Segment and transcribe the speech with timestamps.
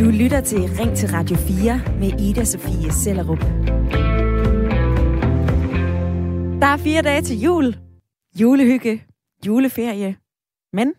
[0.00, 3.40] Du lytter til Ring til Radio 4 med Ida Sofie Sellerup.
[6.60, 7.76] Der er fire dage til jul.
[8.40, 9.04] Julehygge,
[9.46, 10.16] juleferie.
[10.72, 10.94] Men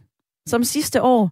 [0.48, 1.32] som sidste år,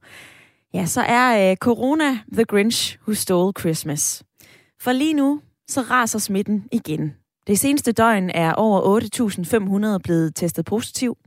[0.74, 4.24] ja, så er øh, corona the Grinch who stole Christmas.
[4.82, 7.14] For lige nu, så raser smitten igen.
[7.48, 9.00] Det seneste døgn er over
[9.98, 11.18] 8.500 blevet testet positiv,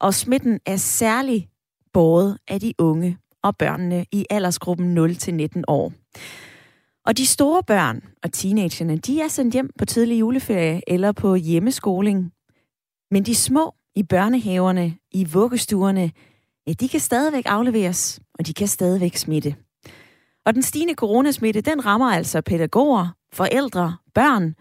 [0.00, 1.48] og smitten er særlig
[1.92, 5.92] båret af de unge og børnene i aldersgruppen 0-19 år.
[7.06, 11.34] Og de store børn og teenagerne, de er sendt hjem på tidlig juleferie eller på
[11.34, 12.32] hjemmeskoling.
[13.10, 16.10] Men de små i børnehaverne, i vuggestuerne,
[16.66, 19.54] ja, de kan stadigvæk afleveres, og de kan stadigvæk smitte.
[20.46, 24.54] Og den stigende coronasmitte, den rammer altså pædagoger, forældre, børn,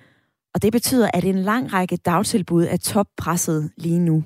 [0.54, 4.24] og det betyder, at en lang række dagtilbud er toppresset lige nu.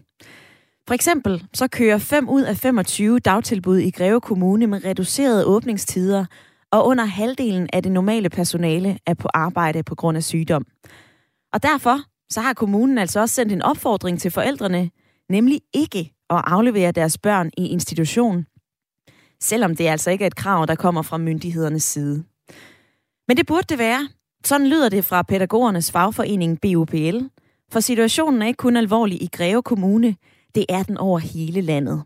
[0.87, 6.25] For eksempel så kører 5 ud af 25 dagtilbud i Greve Kommune med reducerede åbningstider,
[6.71, 10.65] og under halvdelen af det normale personale er på arbejde på grund af sygdom.
[11.53, 14.89] Og derfor så har kommunen altså også sendt en opfordring til forældrene,
[15.29, 18.45] nemlig ikke at aflevere deres børn i institution,
[19.39, 22.23] selvom det altså ikke er et krav, der kommer fra myndighedernes side.
[23.27, 24.09] Men det burde det være.
[24.45, 27.19] Sådan lyder det fra pædagogernes fagforening BUPL,
[27.71, 30.15] for situationen er ikke kun alvorlig i Greve Kommune,
[30.55, 32.03] det er den over hele landet.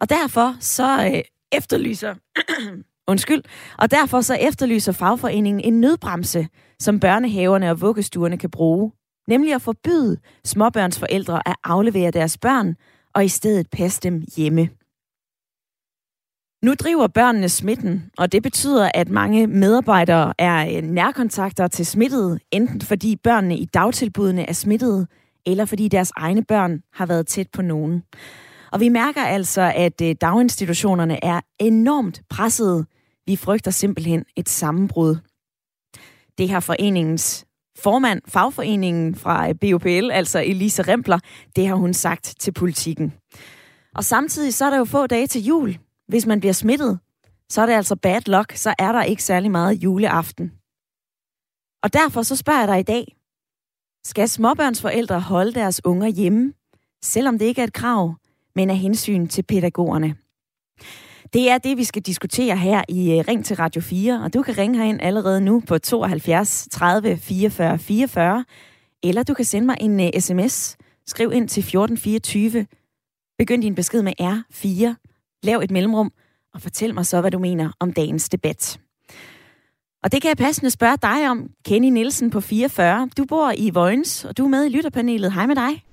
[0.00, 2.14] Og derfor så øh, efterlyser
[3.08, 3.42] Undskyld.
[3.78, 8.92] Og derfor så efterlyser fagforeningen en nødbremse, som børnehaverne og vuggestuerne kan bruge.
[9.28, 12.76] Nemlig at forbyde småbørnsforældre at aflevere deres børn,
[13.14, 14.68] og i stedet passe dem hjemme.
[16.64, 22.38] Nu driver børnene smitten, og det betyder, at mange medarbejdere er øh, nærkontakter til smittede,
[22.50, 25.06] enten fordi børnene i dagtilbudene er smittede,
[25.46, 28.02] eller fordi deres egne børn har været tæt på nogen.
[28.72, 32.86] Og vi mærker altså, at øh, daginstitutionerne er enormt pressede.
[33.26, 35.16] Vi frygter simpelthen et sammenbrud.
[36.38, 37.46] Det har foreningens
[37.78, 41.18] formand, fagforeningen fra øh, BOPL, altså Elise Rempler,
[41.56, 43.14] det har hun sagt til politikken.
[43.94, 45.78] Og samtidig så er der jo få dage til jul.
[46.08, 46.98] Hvis man bliver smittet,
[47.50, 50.52] så er det altså bad luck, så er der ikke særlig meget juleaften.
[51.82, 53.17] Og derfor så spørger jeg dig i dag,
[54.08, 56.52] skal småbørnsforældre holde deres unger hjemme,
[57.02, 58.14] selvom det ikke er et krav,
[58.54, 60.14] men af hensyn til pædagogerne?
[61.32, 64.42] Det er det, vi skal diskutere her i øh, Ring til Radio 4, og du
[64.42, 68.44] kan ringe herind allerede nu på 72 30 44 44,
[69.02, 70.76] eller du kan sende mig en øh, uh, sms.
[71.06, 72.66] Skriv ind til 1424.
[73.38, 74.94] Begynd din besked med R4.
[75.42, 76.12] Lav et mellemrum,
[76.54, 78.80] og fortæl mig så, hvad du mener om dagens debat.
[80.02, 83.08] Og det kan jeg passende spørge dig om, Kenny Nielsen på 44.
[83.16, 85.32] Du bor i Vojens, og du er med i lytterpanelet.
[85.32, 85.84] Hej med dig.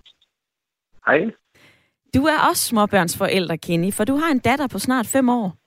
[1.06, 1.32] Hej.
[2.16, 5.58] Du er også småbørnsforælder, Kenny, for du har en datter på snart fem år.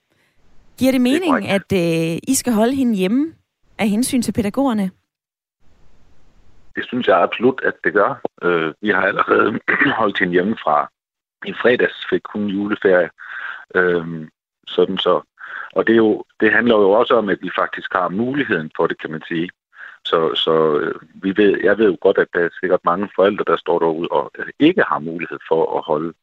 [0.77, 1.71] Giver det mening, det at
[2.13, 3.33] øh, I skal holde hende hjemme
[3.77, 4.91] af hensyn til pædagogerne?
[6.75, 8.21] Det synes jeg absolut, at det gør.
[8.43, 9.59] Øh, vi har allerede
[10.01, 10.91] holdt hende hjemme fra
[11.45, 13.09] i fredags, fik hun juleferie.
[13.75, 14.27] Øh,
[14.67, 15.21] sådan så
[15.75, 18.87] og det, er jo, det handler jo også om, at vi faktisk har muligheden for
[18.87, 19.49] det, kan man sige.
[20.05, 23.43] Så, så øh, vi ved, jeg ved jo godt, at der er sikkert mange forældre,
[23.47, 26.13] der står derude og ikke har mulighed for at holde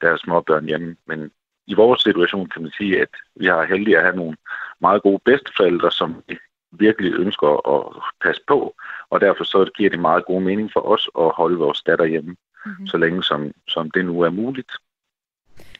[0.00, 0.96] deres småbørn hjemme.
[1.06, 1.30] Men
[1.66, 4.36] i vores situation kan man sige, at vi har heldig at have nogle
[4.80, 6.22] meget gode bedsteforældre, som
[6.70, 8.74] virkelig ønsker at passe på,
[9.10, 12.36] og derfor så giver det meget god mening for os at holde vores datter hjemme,
[12.66, 12.86] mm-hmm.
[12.86, 14.72] så længe som, som det nu er muligt,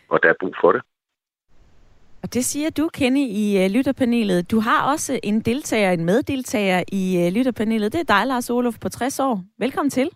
[0.08, 0.82] og der er brug for det.
[2.24, 4.50] Og det siger du, Kenny, i uh, lytterpanelet.
[4.50, 7.92] Du har også en deltager, en meddeltager i uh, lytterpanelet.
[7.92, 9.44] Det er dig, Lars Olof, på 60 år.
[9.58, 10.10] Velkommen til.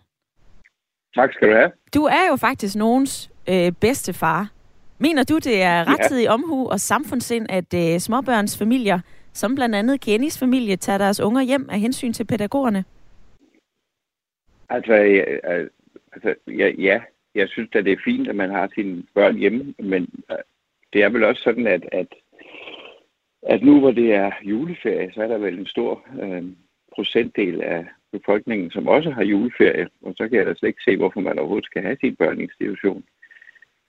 [1.15, 1.71] Tak skal du have.
[1.93, 4.51] Du er jo faktisk nogens uh, bedste far.
[4.99, 6.33] Mener du, det er rettidig ja.
[6.33, 8.99] omhu og samfundssind, at uh, småbørns familier,
[9.33, 12.83] som blandt andet Kennys familie, tager deres unger hjem af hensyn til pædagogerne?
[14.69, 15.23] Altså, ja,
[16.13, 16.99] altså ja, ja,
[17.35, 20.07] jeg synes at det er fint, at man har sine børn hjemme, men
[20.93, 22.07] det er vel også sådan, at, at,
[23.41, 26.43] at nu hvor det er juleferie, så er der vel en stor øh,
[26.95, 30.97] procentdel af befolkningen, som også har juleferie, og så kan jeg da slet ikke se,
[30.97, 33.03] hvorfor man overhovedet skal have sin børneinstitution.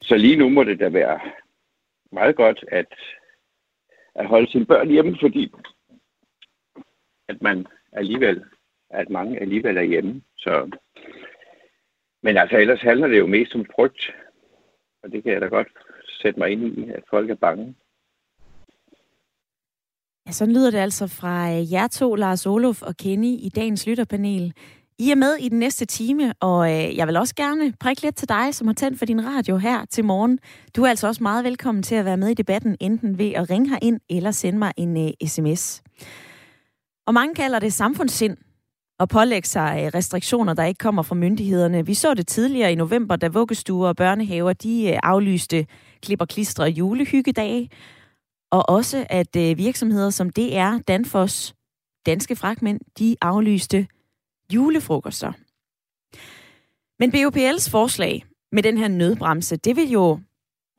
[0.02, 1.20] Så lige nu må det da være
[2.12, 2.94] meget godt at,
[4.14, 5.52] at holde sine børn hjemme, fordi
[7.28, 8.44] at man alligevel,
[8.90, 10.22] at mange alligevel er hjemme.
[10.36, 10.70] Så,
[12.22, 14.14] men altså ellers handler det jo mest om frygt,
[15.02, 15.68] og det kan jeg da godt
[16.22, 17.74] sætte mig ind i, at folk er bange.
[20.26, 23.86] Ja, sådan lyder det altså fra øh, jer to, Lars Olof og Kenny, i dagens
[23.86, 24.52] lytterpanel.
[24.98, 28.16] I er med i den næste time, og øh, jeg vil også gerne prikke lidt
[28.16, 30.38] til dig, som har tændt for din radio her til morgen.
[30.76, 33.50] Du er altså også meget velkommen til at være med i debatten, enten ved at
[33.50, 35.82] ringe ind eller sende mig en øh, uh, sms.
[37.06, 38.36] Og mange kalder det samfundssind
[39.00, 41.86] at pålægge sig restriktioner, der ikke kommer fra myndighederne.
[41.86, 45.66] Vi så det tidligere i november, da vuggestuer og børnehaver de øh, aflyste
[46.02, 47.70] klipper klistre julehyggedage,
[48.50, 51.54] og også at øh, virksomheder som DR, Danfoss,
[52.06, 53.86] Danske Fragtmænd, de aflyste
[54.54, 55.32] julefrokoster.
[56.98, 60.20] Men BOPL's forslag med den her nødbremse, det vil jo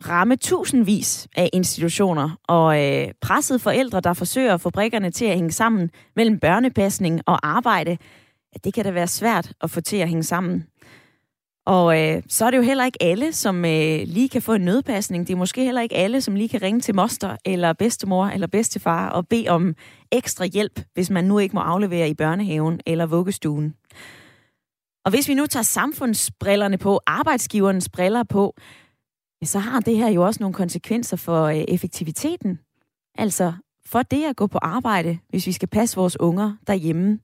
[0.09, 5.35] ramme tusindvis af institutioner og øh, pressede forældre, der forsøger at få brikkerne til at
[5.35, 7.97] hænge sammen mellem børnepasning og arbejde.
[8.63, 10.65] Det kan da være svært at få til at hænge sammen.
[11.65, 14.61] Og øh, så er det jo heller ikke alle, som øh, lige kan få en
[14.61, 15.27] nødpasning.
[15.27, 18.47] Det er måske heller ikke alle, som lige kan ringe til moster eller bedstemor eller
[18.47, 19.75] bedstefar og bede om
[20.11, 23.75] ekstra hjælp, hvis man nu ikke må aflevere i børnehaven eller vuggestuen.
[25.05, 28.55] Og hvis vi nu tager samfundsbrillerne på, arbejdsgiverens briller på,
[29.47, 32.59] så har det her jo også nogle konsekvenser for øh, effektiviteten.
[33.17, 33.53] Altså
[33.85, 37.19] for det at gå på arbejde, hvis vi skal passe vores unger derhjemme.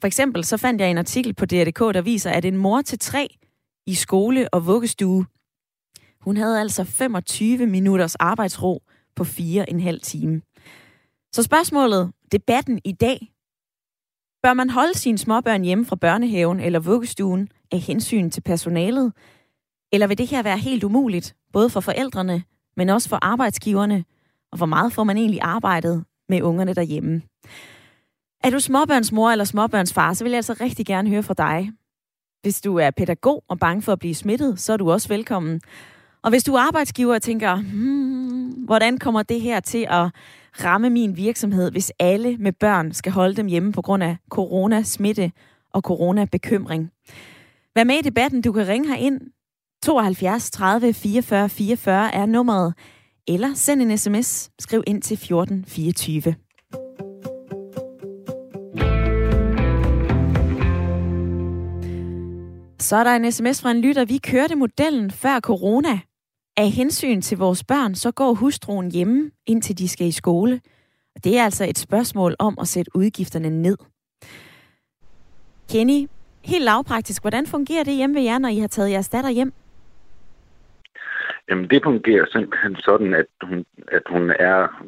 [0.00, 2.98] For eksempel så fandt jeg en artikel på DRDK, der viser, at en mor til
[2.98, 3.28] tre
[3.86, 5.26] i skole og vuggestue.
[6.20, 8.82] Hun havde altså 25 minutters arbejdsro
[9.16, 10.42] på fire en halv time.
[11.32, 13.32] Så spørgsmålet, debatten i dag,
[14.42, 19.12] bør man holde sine småbørn hjemme fra børnehaven eller vuggestuen af hensyn til personalet?
[19.92, 22.42] Eller vil det her være helt umuligt, både for forældrene,
[22.76, 24.04] men også for arbejdsgiverne?
[24.52, 27.22] Og hvor meget får man egentlig arbejdet med ungerne derhjemme?
[28.44, 31.72] Er du småbørnsmor eller småbørnsfar, så vil jeg altså rigtig gerne høre fra dig.
[32.42, 35.60] Hvis du er pædagog og bange for at blive smittet, så er du også velkommen.
[36.22, 40.10] Og hvis du er arbejdsgiver og tænker, hmm, hvordan kommer det her til at
[40.64, 45.32] ramme min virksomhed, hvis alle med børn skal holde dem hjemme på grund af corona-smitte
[45.70, 46.90] og corona-bekymring?
[47.74, 48.42] Vær med i debatten.
[48.42, 49.20] Du kan ringe ind.
[49.82, 52.74] 72 30 44 44 er nummeret.
[53.28, 54.50] Eller send en sms.
[54.58, 56.34] Skriv ind til 14 24.
[62.80, 64.04] Så er der en sms fra en lytter.
[64.04, 66.00] Vi kørte modellen før corona.
[66.56, 70.60] Af hensyn til vores børn, så går hustruen hjemme, indtil de skal i skole.
[71.16, 73.76] Og det er altså et spørgsmål om at sætte udgifterne ned.
[75.70, 76.08] Kenny,
[76.44, 79.52] helt lavpraktisk, hvordan fungerer det hjemme ved jer, når I har taget jeres datter hjem?
[81.48, 84.84] Jamen, det fungerer simpelthen sådan, at hun, at hun er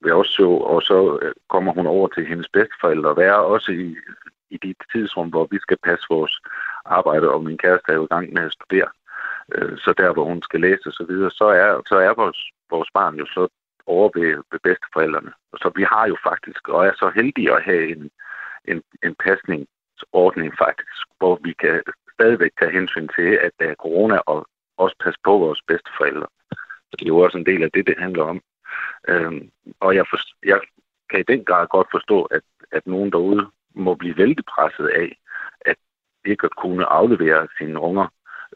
[0.00, 3.72] ved os så, og så øh, kommer hun over til hendes bedsteforældre og være også
[3.72, 3.96] i,
[4.50, 6.40] i de tidsrum, hvor vi skal passe vores
[6.84, 8.88] arbejde, og min kæreste er jo i gang med at studere.
[9.54, 12.40] Øh, så der, hvor hun skal læse og så videre, så er, så er vores,
[12.70, 13.48] vores barn jo så
[13.86, 15.32] over ved, ved bedsteforældrene.
[15.62, 18.10] Så vi har jo faktisk, og er så heldige at have en,
[18.64, 21.82] en, en pasningsordning faktisk, hvor vi kan
[22.14, 24.46] stadigvæk tage hensyn til, at der er corona, og
[24.76, 26.26] også passe på vores bedsteforældre.
[26.88, 28.40] Så det er jo også en del af det, det handler om.
[29.08, 29.50] Øhm,
[29.80, 30.60] og jeg, for, jeg
[31.10, 32.42] kan i den grad godt forstå, at,
[32.72, 35.18] at nogen derude må blive vældig presset af,
[35.60, 35.76] at
[36.24, 38.06] ikke at kunne aflevere sine unger,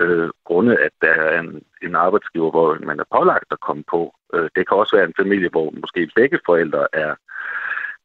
[0.00, 4.14] øh, grundet at der er en, en arbejdsgiver, hvor man er pålagt at komme på.
[4.34, 7.14] Øh, det kan også være en familie, hvor måske begge forældre er,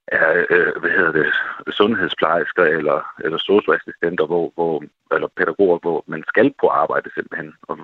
[0.08, 1.34] er øh, hvad hedder det,
[1.74, 7.78] sundhedsplejersker eller, eller socialassistenter, hvor, hvor, eller pædagoger, hvor man skal på arbejde simpelthen, og,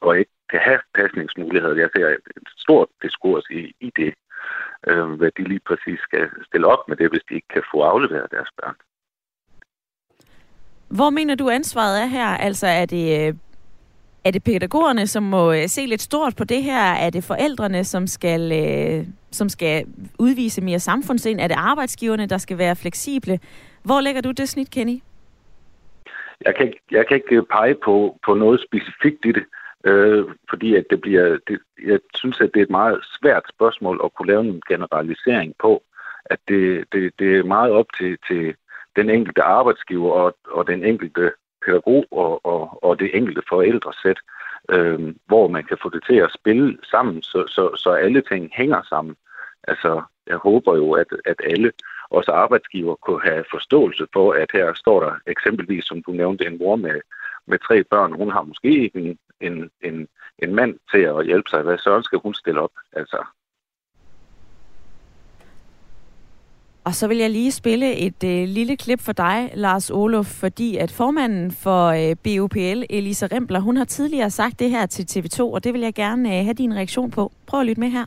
[0.00, 1.76] og ikke kan have pasningsmuligheder.
[1.76, 4.14] Jeg ser et stort diskurs i, i det
[4.86, 7.80] øh, hvad de lige præcis skal stille op med det, hvis de ikke kan få
[7.80, 8.76] afleveret deres børn.
[10.88, 12.26] Hvor mener du ansvaret er her?
[12.26, 13.34] Altså er det, øh,
[14.24, 16.82] er det pædagogerne, som må øh, se lidt stort på det her?
[16.92, 19.86] Er det forældrene, som skal, øh, som skal
[20.18, 21.40] udvise mere samfundsind?
[21.40, 23.40] Er det arbejdsgiverne, der skal være fleksible?
[23.84, 24.98] Hvor lægger du det snit, Kenny?
[26.44, 29.44] Jeg kan, ikke, jeg kan ikke pege på, på noget specifikt i det
[29.84, 34.00] øh, fordi at det bliver, det, jeg synes, at det er et meget svært spørgsmål
[34.04, 35.82] at kunne lave en generalisering på,
[36.24, 38.54] at det, det, det er meget op til, til
[38.96, 41.32] den enkelte arbejdsgiver og, og den enkelte
[41.66, 44.18] pædagog og, og, og det enkelte forældresæt,
[44.68, 48.50] øh, hvor man kan få det til at spille sammen, så, så, så alle ting
[48.54, 49.16] hænger sammen.
[49.68, 51.72] Altså, jeg håber jo, at, at alle,
[52.10, 56.58] også arbejdsgiver, kunne have forståelse for, at her står der eksempelvis, som du nævnte, en
[56.58, 57.00] mor med,
[57.46, 58.12] med tre børn.
[58.12, 61.62] Hun har måske ikke en, en, en, en mand til at hjælpe sig.
[61.62, 62.72] Hvad så skal hun stille op?
[62.92, 63.24] Altså.
[66.86, 70.76] Og så vil jeg lige spille et øh, lille klip for dig, Lars Olof, fordi
[70.76, 75.40] at formanden for øh, BUPL, Elisa Rempler, hun har tidligere sagt det her til TV2,
[75.42, 77.32] og det vil jeg gerne øh, have din reaktion på.
[77.46, 78.06] Prøv at lytte med her.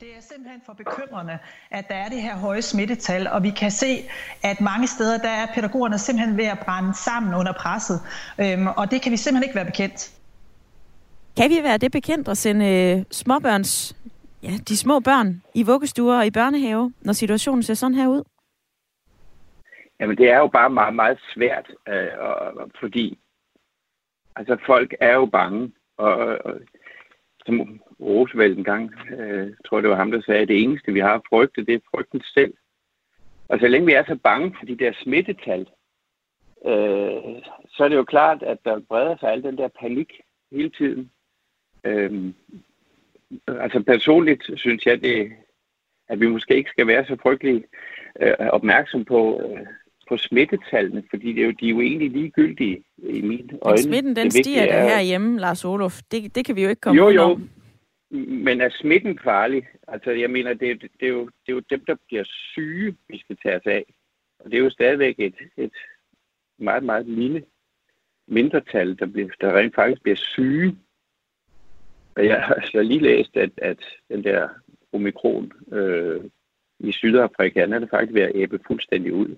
[0.00, 1.38] Det er simpelthen for bekymrende,
[1.70, 3.98] at der er det her høje smittetal, og vi kan se,
[4.42, 8.00] at mange steder der er pædagogerne simpelthen ved at brænde sammen under presset,
[8.40, 10.17] øhm, og det kan vi simpelthen ikke være bekendt.
[11.38, 13.96] Kan vi være det bekendt at sende øh, småbørns,
[14.42, 18.22] ja, de små børn i vuggestuer og i børnehave, når situationen ser sådan her ud?
[20.00, 23.18] Jamen, det er jo bare meget, meget svært, øh, og, fordi
[24.36, 26.14] altså, folk er jo bange, og,
[26.44, 26.60] og
[27.46, 31.14] som Roosevelt engang, øh, tror det var ham, der sagde, at det eneste, vi har
[31.14, 32.54] at frygte, det er frygten selv.
[33.48, 35.60] Og så længe vi er så bange for de der smittetal,
[36.66, 40.12] øh, så er det jo klart, at der breder sig al den der panik
[40.52, 41.10] hele tiden.
[41.84, 42.32] Øh,
[43.46, 45.32] altså personligt synes jeg, det,
[46.08, 47.64] at vi måske ikke skal være så frygtelig
[48.20, 49.66] øh, opmærksom på, øh,
[50.08, 53.74] på smittetallene, fordi det er jo, de er jo egentlig ligegyldige i min øjne.
[53.74, 56.00] Men smitten, den det stiger der herhjemme, Lars Olof.
[56.10, 57.22] Det, det kan vi jo ikke komme jo, jo.
[57.22, 57.50] om.
[58.28, 59.68] Men er smitten farlig?
[59.88, 63.18] Altså, jeg mener, det, det, er jo, det er jo dem, der bliver syge, vi
[63.18, 63.84] skal tage os af.
[64.38, 65.72] Og det er jo stadigvæk et, et
[66.58, 67.44] meget, meget lille
[68.26, 70.76] mindretal, der, bliver, der rent faktisk bliver syge.
[72.18, 74.48] Jeg har altså lige læst, at, at den der
[74.92, 76.24] omikron øh,
[76.78, 79.36] i Sydafrika, den er det faktisk ved at æbe fuldstændig ud.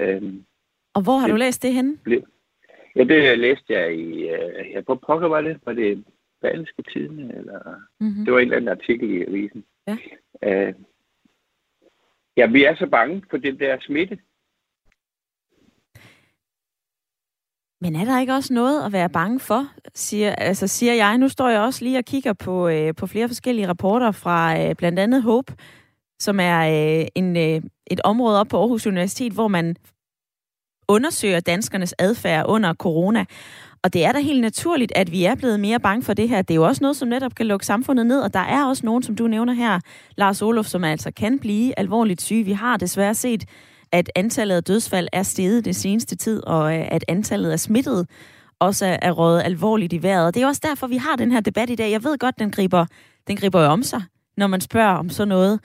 [0.00, 0.44] Øhm,
[0.94, 1.98] og hvor har det, du læst det henne?
[2.96, 4.28] Ja, det læste jeg i...
[4.28, 5.60] Øh, ja, på pokker var det.
[5.64, 6.04] Var det
[6.40, 7.36] Berlingske Tidene?
[7.36, 7.60] Eller,
[8.00, 8.24] mm-hmm.
[8.24, 9.64] Det var en eller anden artikel i avisen.
[9.86, 9.96] Ja.
[10.42, 10.74] Øh,
[12.36, 14.18] ja, vi er så bange for den der smitte.
[17.84, 21.18] Men er der ikke også noget at være bange for, siger, altså siger jeg.
[21.18, 24.74] Nu står jeg også lige og kigger på, øh, på flere forskellige rapporter fra øh,
[24.74, 25.54] blandt andet Hope,
[26.20, 29.76] som er øh, en, øh, et område op på Aarhus Universitet, hvor man
[30.88, 33.24] undersøger danskernes adfærd under corona.
[33.82, 36.42] Og det er da helt naturligt, at vi er blevet mere bange for det her.
[36.42, 38.86] Det er jo også noget, som netop kan lukke samfundet ned, og der er også
[38.86, 39.80] nogen, som du nævner her,
[40.16, 42.44] Lars Olof, som altså kan blive alvorligt syge.
[42.44, 43.44] Vi har desværre set,
[43.94, 48.06] at antallet af dødsfald er steget det seneste tid, og øh, at antallet af smittede
[48.58, 50.34] også er rådet alvorligt i vejret.
[50.34, 51.90] Det er også derfor, vi har den her debat i dag.
[51.90, 52.86] Jeg ved godt, den griber,
[53.26, 54.02] den griber jo om sig,
[54.36, 55.60] når man spørger om sådan noget.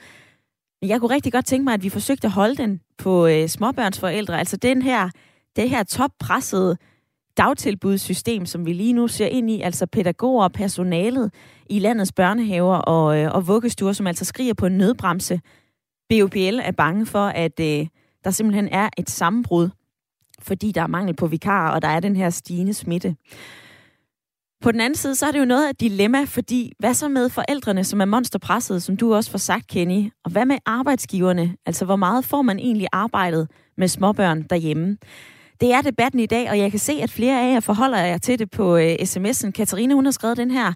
[0.80, 3.48] Men jeg kunne rigtig godt tænke mig, at vi forsøgte at holde den på øh,
[3.48, 4.38] småbørnsforældre.
[4.38, 5.10] Altså den her,
[5.56, 6.76] det her toppressede
[7.36, 11.32] dagtilbudssystem, som vi lige nu ser ind i, altså pædagoger og personalet
[11.70, 15.40] i landets børnehaver og, øh, og vuggestuer, som altså skriger på en nødbremse.
[16.08, 17.86] BOPL er bange for, at øh,
[18.24, 19.68] der simpelthen er et sammenbrud,
[20.42, 23.16] fordi der er mangel på vikarer, og der er den her stigende smitte.
[24.62, 27.08] På den anden side, så er det jo noget af et dilemma, fordi hvad så
[27.08, 30.12] med forældrene, som er monsterpresset, som du også får sagt, Kenny?
[30.24, 31.56] Og hvad med arbejdsgiverne?
[31.66, 34.96] Altså, hvor meget får man egentlig arbejdet med småbørn derhjemme?
[35.60, 38.18] Det er debatten i dag, og jeg kan se, at flere af jer forholder jer
[38.18, 39.50] til det på øh, sms'en.
[39.50, 40.72] Katarina, hun har skrevet den her.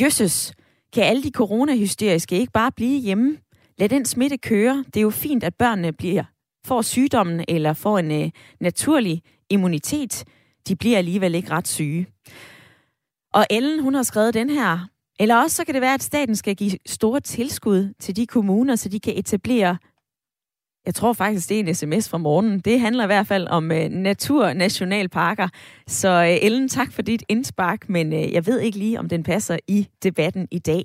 [0.00, 0.52] Jøsses,
[0.92, 3.36] kan alle de coronahysteriske ikke bare blive hjemme?
[3.78, 4.84] Lad den smitte køre.
[4.86, 6.24] Det er jo fint, at børnene bliver,
[6.66, 8.30] får sygdommen eller får en øh,
[8.60, 10.24] naturlig immunitet.
[10.68, 12.06] De bliver alligevel ikke ret syge.
[13.34, 14.88] Og Ellen, hun har skrevet den her.
[15.20, 18.76] Eller også så kan det være, at staten skal give store tilskud til de kommuner,
[18.76, 19.76] så de kan etablere
[20.86, 22.60] jeg tror faktisk, det er en sms fra morgenen.
[22.60, 25.48] Det handler i hvert fald om øh, naturnationalparker.
[25.86, 29.22] Så øh, Ellen, tak for dit indspark, men øh, jeg ved ikke lige, om den
[29.22, 30.84] passer i debatten i dag.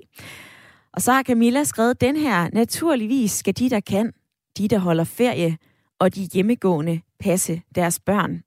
[0.93, 2.50] Og så har Camilla skrevet den her.
[2.53, 4.12] Naturligvis skal de, der kan,
[4.57, 5.57] de, der holder ferie,
[6.00, 8.44] og de hjemmegående passe deres børn.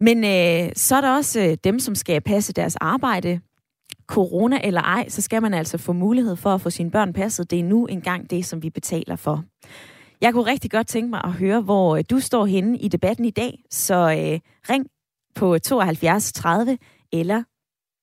[0.00, 3.40] Men øh, så er der også øh, dem, som skal passe deres arbejde.
[4.06, 7.50] Corona eller ej, så skal man altså få mulighed for at få sine børn passet.
[7.50, 9.44] Det er nu engang det, som vi betaler for.
[10.20, 13.24] Jeg kunne rigtig godt tænke mig at høre, hvor øh, du står henne i debatten
[13.24, 13.58] i dag.
[13.70, 14.40] Så øh,
[14.70, 14.86] ring
[15.34, 16.78] på 72 30
[17.12, 17.42] eller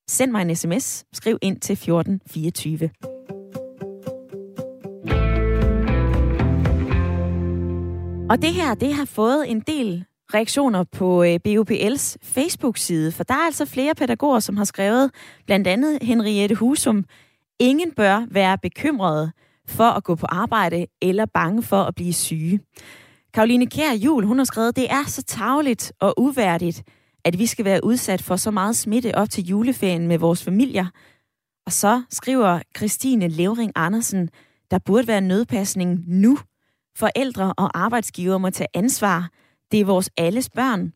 [0.09, 1.05] send mig en sms.
[1.13, 3.18] Skriv ind til 1424.
[8.29, 13.33] Og det her, det har fået en del reaktioner på øh, BUPL's Facebook-side, for der
[13.33, 15.11] er altså flere pædagoger, som har skrevet,
[15.45, 17.05] blandt andet Henriette Husum,
[17.59, 19.31] ingen bør være bekymrede
[19.67, 22.59] for at gå på arbejde eller bange for at blive syge.
[23.33, 26.83] Karoline Kjær Jul, hun har skrevet, det er så tageligt og uværdigt,
[27.25, 30.85] at vi skal være udsat for så meget smitte op til juleferien med vores familier.
[31.65, 34.29] Og så skriver Christine Levring Andersen,
[34.71, 36.37] der burde være nødpasning nu.
[36.99, 39.29] Forældre og arbejdsgiver må tage ansvar.
[39.71, 40.93] Det er vores alles børn.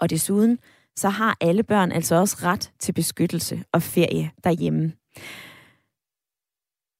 [0.00, 0.58] Og desuden,
[0.96, 4.92] så har alle børn altså også ret til beskyttelse og ferie derhjemme.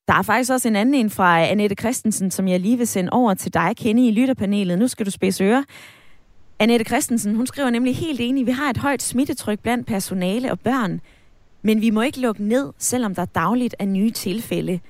[0.09, 3.11] Der er faktisk også en anden en fra Annette Christensen, som jeg lige vil sende
[3.13, 4.79] over til dig, Kenny, i lytterpanelet.
[4.79, 5.65] Nu skal du spidse øre.
[6.59, 10.61] Annette Christensen, hun skriver nemlig helt enig, vi har et højt smittetryk blandt personale og
[10.61, 11.01] børn,
[11.63, 14.81] men vi må ikke lukke ned, selvom der dagligt er nye tilfælde.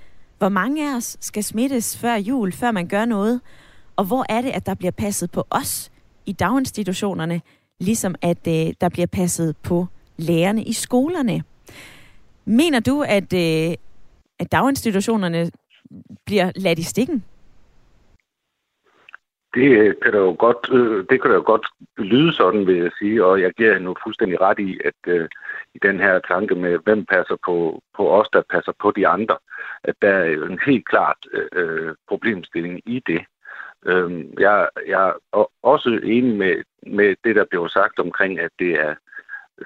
[0.41, 3.41] Hvor mange af os skal smittes før jul, før man gør noget?
[3.97, 5.93] Og hvor er det, at der bliver passet på os
[6.27, 7.41] i daginstitutionerne,
[7.81, 11.43] ligesom at øh, der bliver passet på lærerne i skolerne?
[12.45, 13.75] Mener du, at, øh,
[14.39, 15.51] at daginstitutionerne
[16.27, 17.25] bliver ladt i stikken?
[19.55, 21.67] Det øh, kan, da jo godt, øh, det kan da jo godt
[21.99, 25.29] lyde sådan, vil jeg sige, og jeg giver hende fuldstændig ret i, at øh,
[25.75, 29.37] i den her tanke med, hvem passer på, på os, der passer på de andre,
[29.85, 33.25] at der er jo en helt klart øh, problemstilling i det.
[33.87, 38.75] Øh, jeg, jeg er også enig med, med det, der blev sagt omkring, at det
[38.75, 38.95] er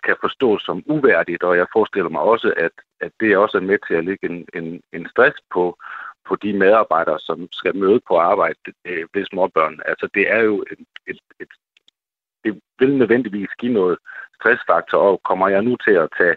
[0.02, 3.78] kan forstås som uværdigt, og jeg forestiller mig også, at, at det også er med
[3.86, 5.78] til at lægge en, en, en stress på,
[6.28, 9.80] på de medarbejdere, som skal møde på arbejde øh, ved småbørn.
[9.86, 11.48] Altså det er jo et, et, et
[12.44, 13.98] det vil nødvendigvis give noget
[14.34, 16.36] stressfaktor, og kommer jeg nu til at tage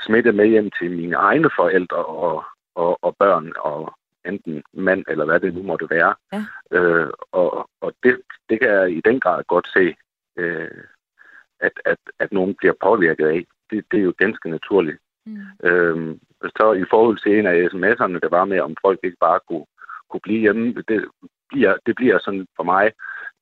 [0.00, 2.44] smitte med hjem til mine egne forældre og,
[2.76, 3.94] og, og børn, og
[4.26, 6.14] enten mand eller hvad det nu måtte være.
[6.32, 6.44] Ja.
[6.70, 9.96] Øh, og og det, det kan jeg i den grad godt se,
[10.36, 10.84] øh,
[11.60, 13.46] at, at, at nogen bliver påvirket af.
[13.70, 14.98] Det, det er jo ganske naturligt.
[15.26, 15.68] Mm.
[15.68, 16.20] Øhm,
[16.56, 19.66] så i forhold til en af sms'erne, der var med, om folk ikke bare kunne,
[20.10, 21.08] kunne blive hjemme, det
[21.48, 22.92] bliver, det bliver sådan for mig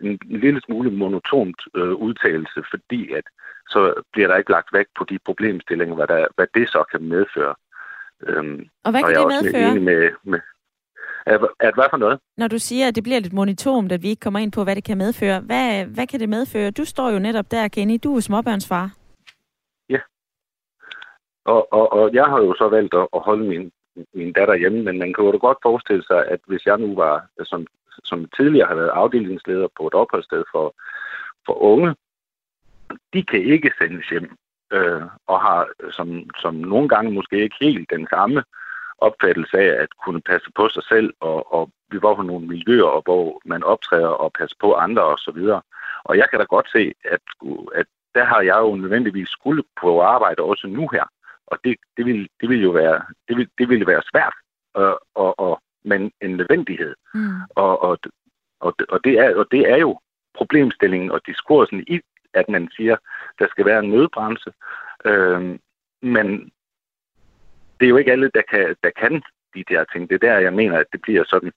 [0.01, 3.25] en, en lille smule monotont øh, udtalelse, fordi at
[3.69, 7.03] så bliver der ikke lagt vægt på de problemstillinger, hvad, der, hvad det så kan
[7.03, 7.55] medføre.
[8.27, 9.81] Øhm, og hvad kan og det medføre?
[9.81, 10.41] Med, med,
[11.27, 12.21] at, at hvad for noget?
[12.37, 14.77] Når du siger, at det bliver lidt monitomt, at vi ikke kommer ind på, hvad
[14.77, 16.71] det kan medføre, hvad, hvad kan det medføre?
[16.71, 17.99] Du står jo netop der, Kenny.
[18.05, 18.91] Du er småbørnsfar.
[21.45, 23.73] Og, og, og jeg har jo så valgt at, holde min,
[24.15, 27.27] min datter hjemme, men man kan jo godt forestille sig, at hvis jeg nu var,
[27.45, 27.67] som,
[28.05, 30.75] som tidligere har været afdelingsleder på et opholdssted for,
[31.47, 31.95] for unge,
[33.15, 34.37] de kan ikke sendes hjem,
[34.73, 38.45] øh, og har som, som nogle gange måske ikke helt den samme
[38.99, 43.03] opfattelse af at kunne passe på sig selv, og, og vi var på nogle miljøer,
[43.05, 45.39] hvor man optræder og passer på andre osv.
[45.39, 45.65] Og,
[46.05, 47.21] og jeg kan da godt se, at,
[47.75, 51.05] at der har jeg jo nødvendigvis skulle på arbejde også nu her
[51.47, 54.35] og det, det, vil, det vil jo være, det vil, det vil være svært,
[54.75, 56.95] og, og, og, men en nødvendighed.
[57.15, 57.41] Mm.
[57.51, 57.99] Og, og,
[58.61, 59.99] og, og, det er, og det er jo
[60.35, 62.01] problemstillingen og diskursen i,
[62.35, 62.97] at man siger,
[63.39, 64.53] der skal være en nødbremse.
[65.05, 65.59] Øh,
[66.03, 66.27] men
[67.81, 69.23] det er jo ikke alle, der kan, der kan
[69.55, 70.11] de der ting.
[70.11, 71.53] Det er der, jeg mener, at det bliver sådan,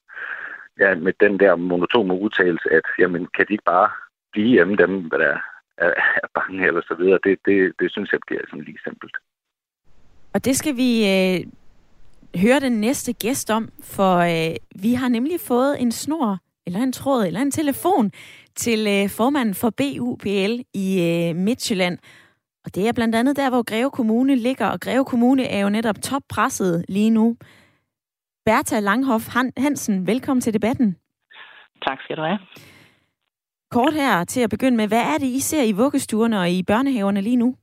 [0.80, 3.90] ja, med den der monotone udtalelse, at jamen, kan de ikke bare
[4.32, 5.38] blive hjemme dem, hvad der
[5.78, 7.20] er, er bange eller så videre.
[7.24, 9.18] Det, det, det synes jeg bliver sådan lige simpelt.
[10.34, 11.40] Og det skal vi øh,
[12.42, 16.91] høre den næste gæst om, for øh, vi har nemlig fået en snor, eller en
[16.91, 18.12] tråd, eller en telefon
[18.56, 20.53] til øh, formanden for BUPL
[20.86, 21.97] i øh, Midtjylland.
[22.65, 25.69] Og det er blandt andet der, hvor Greve Kommune ligger, og Greve Kommune er jo
[25.69, 27.36] netop toppresset lige nu.
[28.45, 29.27] Bertha Langhoff
[29.58, 30.95] Hansen, velkommen til debatten.
[31.86, 32.39] Tak skal du have.
[33.71, 36.63] Kort her til at begynde med, hvad er det, I ser i vuggestuerne og i
[36.63, 37.56] børnehaverne lige nu?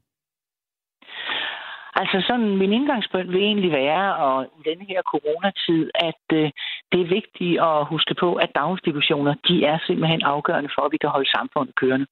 [2.00, 6.50] Altså sådan, min indgangsbøn vil egentlig være, og i denne her coronatid, at øh,
[6.92, 10.96] det er vigtigt at huske på, at daginstitutioner, de er simpelthen afgørende for, at vi
[10.96, 12.06] kan holde samfundet kørende.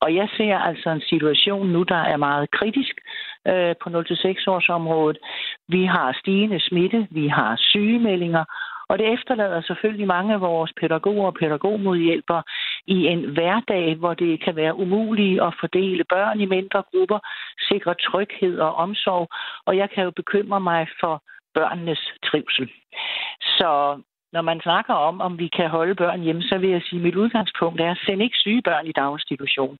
[0.00, 2.94] Og jeg ser altså en situation nu, der er meget kritisk
[3.50, 3.94] øh, på 0-6
[4.54, 5.18] års området.
[5.68, 8.44] Vi har stigende smitte, vi har sygemeldinger,
[8.88, 12.42] og det efterlader selvfølgelig mange af vores pædagoger og pædagogmodhjælpere
[12.96, 17.18] i en hverdag, hvor det kan være umuligt at fordele børn i mindre grupper,
[17.68, 19.28] sikre tryghed og omsorg,
[19.66, 21.22] og jeg kan jo bekymre mig for
[21.54, 22.70] børnenes trivsel.
[23.58, 24.00] Så
[24.32, 27.02] når man snakker om, om vi kan holde børn hjemme, så vil jeg sige, at
[27.02, 29.78] mit udgangspunkt er, at send ikke syge børn i daginstitution.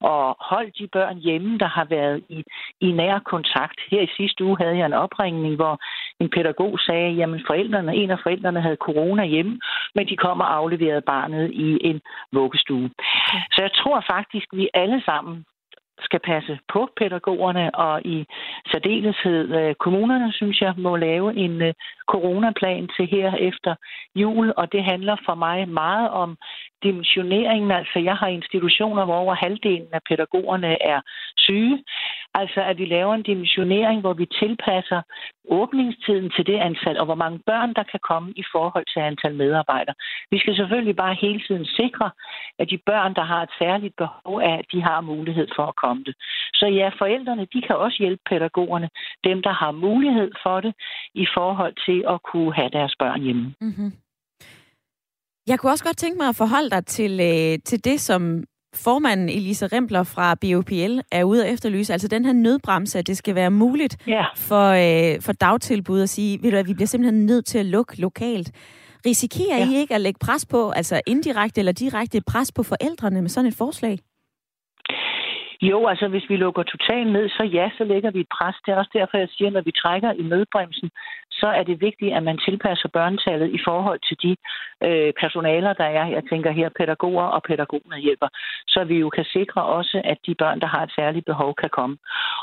[0.00, 2.44] Og hold de børn hjemme, der har været i,
[2.80, 3.78] i nær kontakt.
[3.90, 5.74] Her i sidste uge havde jeg en opringning, hvor
[6.20, 9.60] en pædagog sagde, jamen forældrene, en af forældrene havde corona hjemme,
[9.94, 12.00] men de kom og afleverede barnet i en
[12.32, 12.84] vuggestue.
[12.84, 13.40] Okay.
[13.52, 15.44] Så jeg tror faktisk, at vi alle sammen
[16.00, 18.26] skal passe på pædagogerne, og i
[18.72, 21.74] særdeleshed øh, kommunerne, synes jeg, må lave en øh,
[22.06, 23.74] coronaplan til her efter
[24.14, 26.36] jul, og det handler for mig meget om
[26.82, 27.70] dimensioneringen.
[27.70, 31.00] Altså, jeg har institutioner, hvor over halvdelen af pædagogerne er
[31.36, 31.84] syge.
[32.40, 35.00] Altså, at vi laver en dimensionering, hvor vi tilpasser
[35.60, 39.34] åbningstiden til det antal, og hvor mange børn, der kan komme i forhold til antal
[39.34, 39.94] medarbejdere.
[40.30, 42.10] Vi skal selvfølgelig bare hele tiden sikre,
[42.58, 46.02] at de børn, der har et særligt behov af, de har mulighed for at komme
[46.04, 46.14] det.
[46.54, 48.88] Så ja, forældrene, de kan også hjælpe pædagogerne,
[49.24, 50.72] dem, der har mulighed for det,
[51.14, 53.54] i forhold til at kunne have deres børn hjemme.
[53.60, 53.90] Mm-hmm.
[55.50, 59.28] Jeg kunne også godt tænke mig at forholde dig til, øh, til det, som formanden
[59.28, 63.34] Elisa Rempler fra BOPL er ude og efterlyse, altså den her nødbremse, at det skal
[63.34, 64.24] være muligt Ja.
[64.36, 67.66] for, øh, for dagtilbud at sige, ved du hvad, vi bliver simpelthen nødt til at
[67.66, 68.52] lukke lokalt.
[69.06, 69.68] Risikerer Ja.
[69.70, 73.48] I ikke at lægge pres på, altså indirekte eller direkte pres på forældrene med sådan
[73.48, 73.98] et forslag?
[75.62, 78.56] Jo, altså hvis vi lukker totalt ned, så ja, så lægger vi et pres.
[78.64, 80.90] Det er også derfor, jeg siger, når vi trækker i nødbremsen,
[81.40, 84.32] så er det vigtigt, at man tilpasser børnetallet i forhold til de
[84.86, 86.06] øh, personaler, der er.
[86.06, 88.28] Jeg tænker her pædagoger og pædagogmedhjælper,
[88.68, 91.70] så vi jo kan sikre også, at de børn, der har et særligt behov, kan
[91.70, 91.96] komme.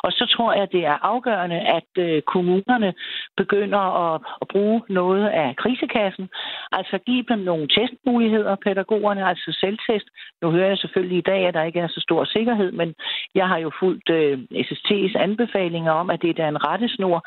[0.04, 2.94] Og så tror jeg, det er afgørende, at øh, kommunerne
[3.38, 6.30] begynder at, at bruge noget af krisekassen,
[6.72, 10.08] altså give dem nogle testmuligheder, pædagogerne, altså selvtest.
[10.42, 12.96] Nu hører jeg selvfølgelig i dag, at der ikke er så stor sikkerhed, men
[13.36, 17.20] jeg har jo fulgt øh, SST's anbefalinger om, at det er en rettesnor.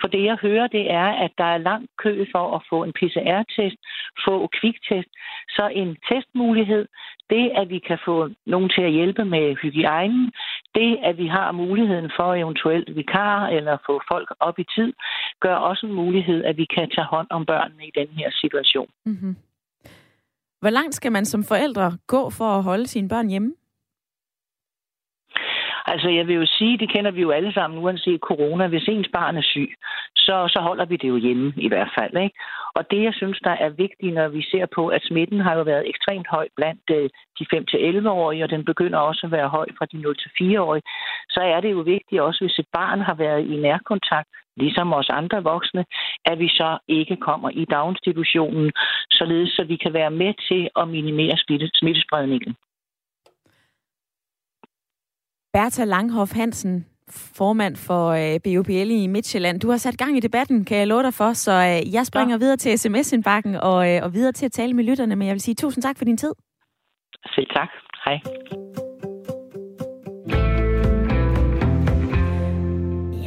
[0.00, 2.92] For det, jeg hører, det er, at der er lang kø for at få en
[2.92, 3.76] PCR-test,
[4.26, 5.10] få kviktest.
[5.48, 6.86] Så en testmulighed,
[7.30, 10.32] det, at vi kan få nogen til at hjælpe med hygiejnen,
[10.74, 14.92] det, at vi har muligheden for eventuelt vikar eller få folk op i tid,
[15.40, 18.88] gør også en mulighed, at vi kan tage hånd om børnene i den her situation.
[19.04, 19.36] Mm-hmm.
[20.60, 23.52] Hvor langt skal man som forældre gå for at holde sine børn hjemme?
[25.86, 28.66] Altså, jeg vil jo sige, det kender vi jo alle sammen, uanset corona.
[28.66, 29.70] Hvis ens barn er syg,
[30.16, 32.16] så, så holder vi det jo hjemme i hvert fald.
[32.24, 32.36] Ikke?
[32.74, 35.62] Og det, jeg synes, der er vigtigt, når vi ser på, at smitten har jo
[35.62, 39.86] været ekstremt høj blandt øh, de 5-11-årige, og den begynder også at være høj fra
[39.92, 40.82] de 0-4-årige,
[41.30, 45.10] så er det jo vigtigt også, hvis et barn har været i nærkontakt, ligesom os
[45.10, 45.84] andre voksne,
[46.24, 48.72] at vi så ikke kommer i daginstitutionen,
[49.10, 51.36] således så vi kan være med til at minimere
[51.74, 52.56] smittespredningen.
[55.54, 59.60] Bertha Langhoff Hansen, formand for øh, BOPL i Midtjylland.
[59.60, 62.34] Du har sat gang i debatten, kan jeg love dig for, så øh, jeg springer
[62.34, 62.38] ja.
[62.38, 65.40] videre til sms-indbakken og, øh, og videre til at tale med lytterne, men jeg vil
[65.40, 66.32] sige tusind tak for din tid.
[67.34, 67.68] Selv tak.
[68.04, 68.16] Hej.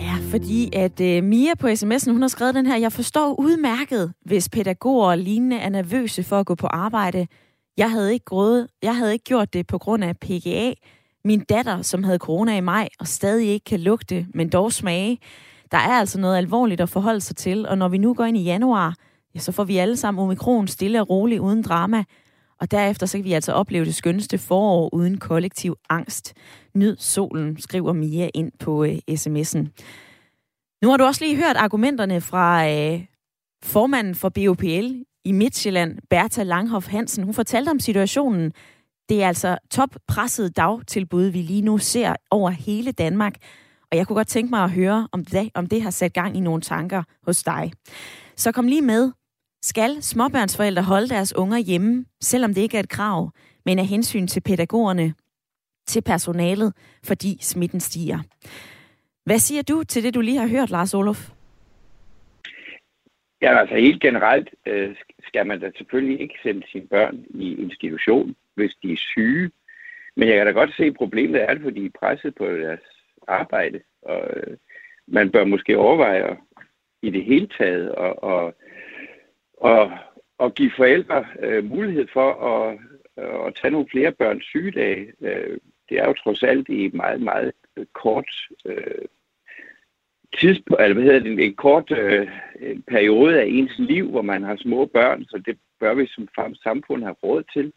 [0.03, 4.13] Ja, fordi at øh, Mia på sms'en, hun har skrevet den her, jeg forstår udmærket,
[4.25, 7.27] hvis pædagoger og lignende er nervøse for at gå på arbejde.
[7.77, 10.73] Jeg havde ikke, gået, jeg havde ikke gjort det på grund af PGA,
[11.27, 15.19] min datter, som havde corona i maj og stadig ikke kan lugte, men dog smage.
[15.71, 18.37] Der er altså noget alvorligt at forholde sig til, og når vi nu går ind
[18.37, 18.95] i januar,
[19.35, 22.03] ja, så får vi alle sammen omikron stille og roligt uden drama.
[22.59, 26.33] Og derefter så kan vi altså opleve det skønneste forår uden kollektiv angst.
[26.75, 29.67] Nyd solen, skriver Mia ind på øh, sms'en.
[30.81, 33.05] Nu har du også lige hørt argumenterne fra øh,
[33.63, 37.23] formanden for BOPL i Midtjylland, Bertha Langhoff Hansen.
[37.23, 38.53] Hun fortalte om situationen,
[39.09, 43.35] det er altså toppresset dagtilbud, vi lige nu ser over hele Danmark.
[43.91, 46.37] Og jeg kunne godt tænke mig at høre, om det, om det har sat gang
[46.37, 47.71] i nogle tanker hos dig.
[48.35, 49.11] Så kom lige med.
[49.61, 53.31] Skal småbørnsforældre holde deres unger hjemme, selvom det ikke er et krav,
[53.65, 55.13] men af hensyn til pædagogerne,
[55.87, 58.19] til personalet, fordi smitten stiger?
[59.25, 61.29] Hvad siger du til det, du lige har hørt, Lars Olof?
[63.41, 64.95] Ja, altså helt generelt øh,
[65.27, 69.51] skal man da selvfølgelig ikke sende sine børn i institution, hvis de er syge.
[70.15, 72.79] Men jeg kan da godt se, at problemet er, fordi de er presset på deres
[73.27, 73.81] arbejde.
[74.01, 74.57] Og øh,
[75.07, 76.37] man bør måske overveje
[77.01, 78.55] i det hele taget og, og,
[79.53, 79.91] og,
[80.37, 82.79] og give forældre øh, mulighed for at,
[83.47, 85.13] at tage nogle flere børns sygedage.
[85.21, 85.57] Øh,
[85.89, 87.51] det er jo trods alt i meget, meget
[87.93, 88.29] kort
[88.65, 89.05] øh,
[90.37, 92.27] tids, eller hvad hedder det, en kort øh,
[92.87, 96.27] periode af ens liv, hvor man har små børn, så det bør vi som
[96.63, 97.73] samfund have råd til,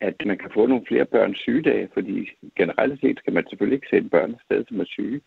[0.00, 3.86] at man kan få nogle flere børns sygedage, fordi generelt set skal man selvfølgelig ikke
[3.90, 5.20] sætte børn afsted, som er syge.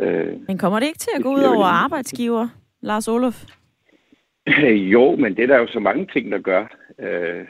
[0.00, 2.48] Øh, men kommer det ikke til at gå ud over arbejdsgiver,
[2.80, 3.44] Lars Olof?
[4.94, 6.66] jo, men det er der jo så mange ting, der gør.
[6.98, 7.46] Øh,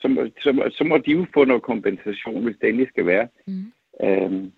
[0.00, 3.06] så, må, så, må, så må de jo få noget kompensation, hvis det endelig skal
[3.06, 3.28] være.
[3.46, 3.72] Mm.
[4.02, 4.50] Øh,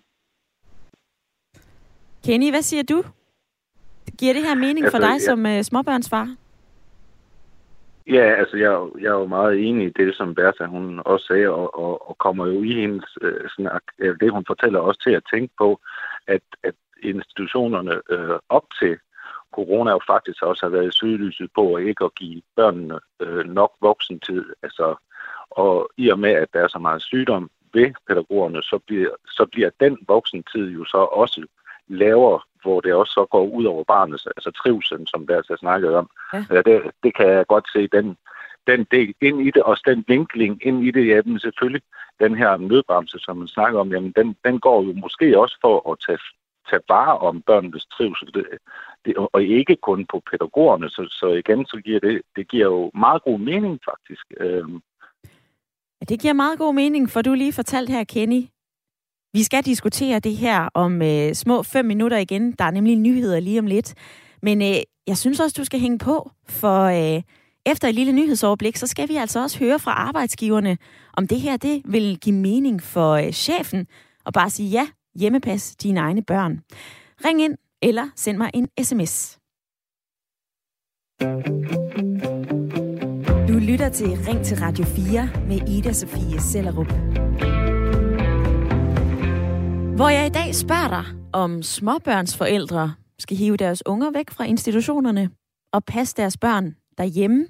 [2.25, 3.03] Kenny, hvad siger du?
[4.19, 6.35] Giver det her mening altså, for dig som uh, småbørnsfar?
[8.09, 11.49] Ja, altså jeg, jeg er jo meget enig i det, som Bertha hun også sagde,
[11.49, 13.81] og, og, og kommer jo i hendes øh, snak,
[14.19, 15.79] det hun fortæller også til at tænke på,
[16.27, 18.97] at, at institutionerne øh, op til
[19.53, 23.71] corona jo faktisk også har været søgelyset på at ikke at give børnene øh, nok
[23.81, 24.45] voksentid.
[24.63, 24.95] Altså,
[25.49, 29.45] og i og med, at der er så meget sygdom ved pædagogerne, så bliver, så
[29.51, 31.47] bliver den voksentid jo så også
[31.89, 35.95] lavere, hvor det også så går ud over barnets, altså trivsel, som der er snakket
[35.95, 36.09] om.
[36.33, 36.45] Ja.
[36.49, 38.17] Ja, det, det kan jeg godt se, den,
[38.67, 41.81] den del ind i det, og den vinkling ind i det, ja, men selvfølgelig
[42.19, 45.91] den her nødbremse, som man snakker om, jamen den, den går jo måske også for
[45.91, 46.19] at tage,
[46.69, 48.45] tage vare om børnenes trivsel, det,
[49.05, 52.91] det, og ikke kun på pædagogerne, så, så igen, så giver det, det giver jo
[52.93, 54.25] meget god mening faktisk.
[54.39, 54.81] Øhm,
[56.09, 58.41] det giver meget god mening, for du lige fortalt her, Kenny.
[59.33, 62.51] Vi skal diskutere det her om øh, små fem minutter igen.
[62.51, 63.93] Der er nemlig nyheder lige om lidt.
[64.41, 67.21] Men øh, jeg synes også, du skal hænge på, for øh,
[67.65, 70.77] efter et lille nyhedsoverblik, så skal vi altså også høre fra arbejdsgiverne,
[71.13, 73.87] om det her det vil give mening for øh, chefen,
[74.25, 76.59] og bare sige ja, hjemmepas dine egne børn.
[77.25, 79.37] Ring ind eller send mig en sms.
[83.47, 86.93] Du lytter til Ring til Radio 4 med Ida Sofie Sellerup.
[89.99, 95.29] Hvor jeg i dag spørger dig, om småbørnsforældre skal hive deres unger væk fra institutionerne
[95.73, 97.47] og passe deres børn derhjemme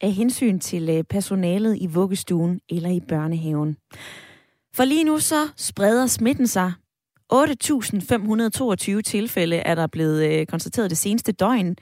[0.00, 3.76] af hensyn til øh, personalet i vuggestuen eller i børnehaven.
[4.74, 6.72] For lige nu så spreder smitten sig.
[7.32, 11.76] 8.522 tilfælde er der blevet øh, konstateret det seneste døgn.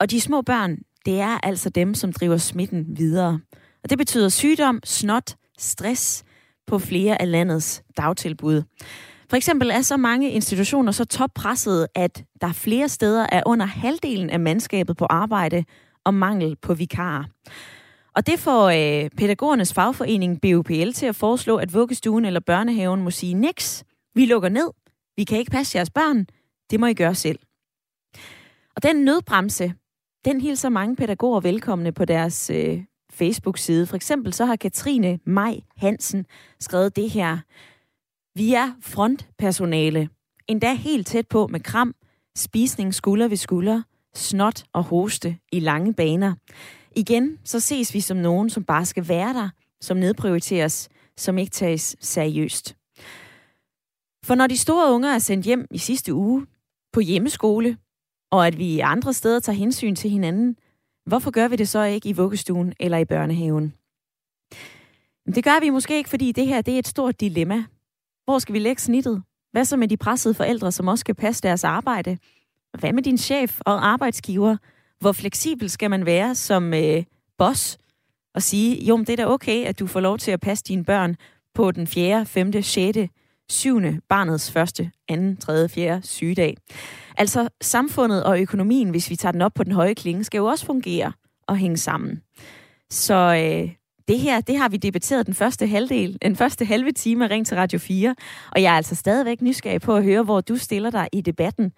[0.00, 3.40] Og de små børn, det er altså dem, som driver smitten videre.
[3.82, 6.24] Og det betyder sygdom, snot, stress
[6.66, 8.62] på flere af landets dagtilbud.
[9.32, 14.30] For eksempel er så mange institutioner så toppresset, at der flere steder er under halvdelen
[14.30, 15.64] af mandskabet på arbejde
[16.04, 17.24] og mangel på vikarer.
[18.16, 23.10] Og det får øh, pædagogernes fagforening BUPL til at foreslå, at vuggestuen eller børnehaven må
[23.10, 23.84] sige niks.
[24.14, 24.70] Vi lukker ned.
[25.16, 26.26] Vi kan ikke passe jeres børn.
[26.70, 27.38] Det må I gøre selv.
[28.76, 29.74] Og den nødbremse,
[30.24, 33.86] den hilser mange pædagoger velkomne på deres øh, Facebook-side.
[33.86, 36.26] For eksempel så har Katrine Maj Hansen
[36.60, 37.38] skrevet det her.
[38.34, 40.08] Vi er frontpersonale.
[40.48, 41.94] Endda helt tæt på med kram,
[42.36, 43.82] spisning skulder ved skulder,
[44.14, 46.34] snot og hoste i lange baner.
[46.96, 49.48] Igen, så ses vi som nogen, som bare skal være der,
[49.80, 52.76] som nedprioriteres, som ikke tages seriøst.
[54.24, 56.46] For når de store unger er sendt hjem i sidste uge
[56.92, 57.78] på hjemmeskole,
[58.30, 60.56] og at vi andre steder tager hensyn til hinanden,
[61.06, 63.74] hvorfor gør vi det så ikke i vuggestuen eller i børnehaven?
[65.34, 67.64] Det gør vi måske ikke, fordi det her det er et stort dilemma.
[68.24, 69.22] Hvor skal vi lægge snittet?
[69.52, 72.18] Hvad så med de pressede forældre, som også skal passe deres arbejde?
[72.78, 74.56] Hvad med din chef og arbejdsgiver?
[75.00, 77.04] Hvor fleksibel skal man være som øh,
[77.38, 77.78] boss
[78.34, 80.84] og sige, jo, det er da okay, at du får lov til at passe dine
[80.84, 81.16] børn
[81.54, 82.98] på den 4., 5., 6.,
[83.48, 83.80] 7.
[84.08, 86.56] barnets første, anden, tredje, fjerde sygedag.
[87.18, 90.46] Altså samfundet og økonomien, hvis vi tager den op på den høje klinge, skal jo
[90.46, 91.12] også fungere
[91.46, 92.22] og hænge sammen.
[92.90, 93.70] Så øh,
[94.08, 97.46] det her, det har vi debatteret den første halvdel, den første halve time af Ring
[97.46, 98.14] til Radio 4,
[98.52, 101.72] og jeg er altså stadigvæk nysgerrig på at høre, hvor du stiller dig i debatten.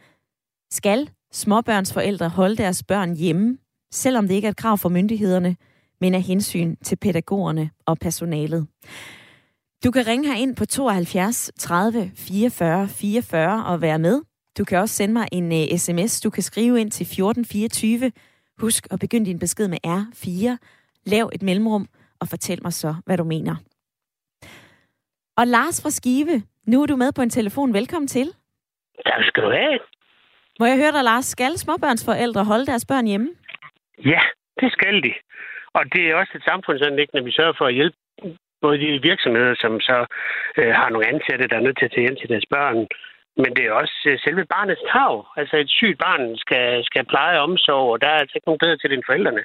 [0.71, 3.59] Skal småbørnsforældre holde deres børn hjemme,
[3.93, 5.57] selvom det ikke er et krav for myndighederne,
[6.01, 8.67] men af hensyn til pædagogerne og personalet?
[9.85, 14.23] Du kan ringe her ind på 72 30 44 44 og være med.
[14.59, 16.21] Du kan også sende mig en øh, uh, sms.
[16.21, 18.13] Du kan skrive ind til 1424.
[18.59, 20.57] Husk at begynde din besked med R4.
[21.07, 21.89] Lav et mellemrum
[22.25, 23.55] og fortæl mig så, hvad du mener.
[25.41, 26.37] Og Lars fra Skive,
[26.71, 27.75] nu er du med på en telefon.
[27.81, 28.29] Velkommen til.
[29.11, 29.79] Tak skal du have.
[30.61, 31.25] Må jeg høre dig, Lars?
[31.25, 33.29] Skal småbørnsforældre holde deres børn hjemme?
[34.13, 34.23] Ja,
[34.61, 35.13] det skal de.
[35.79, 37.97] Og det er også et samfundsanlæggende, vi sørger for at hjælpe
[38.65, 39.99] både de virksomheder, som så
[40.59, 42.79] øh, har nogle ansatte, der er nødt til at tage hjem til deres børn,
[43.43, 45.15] men det er også øh, selve barnets tag.
[45.41, 48.77] Altså et sygt barn skal, skal pleje omsorg, og der er altså ikke nogen bedre
[48.79, 49.45] til det end forældrene.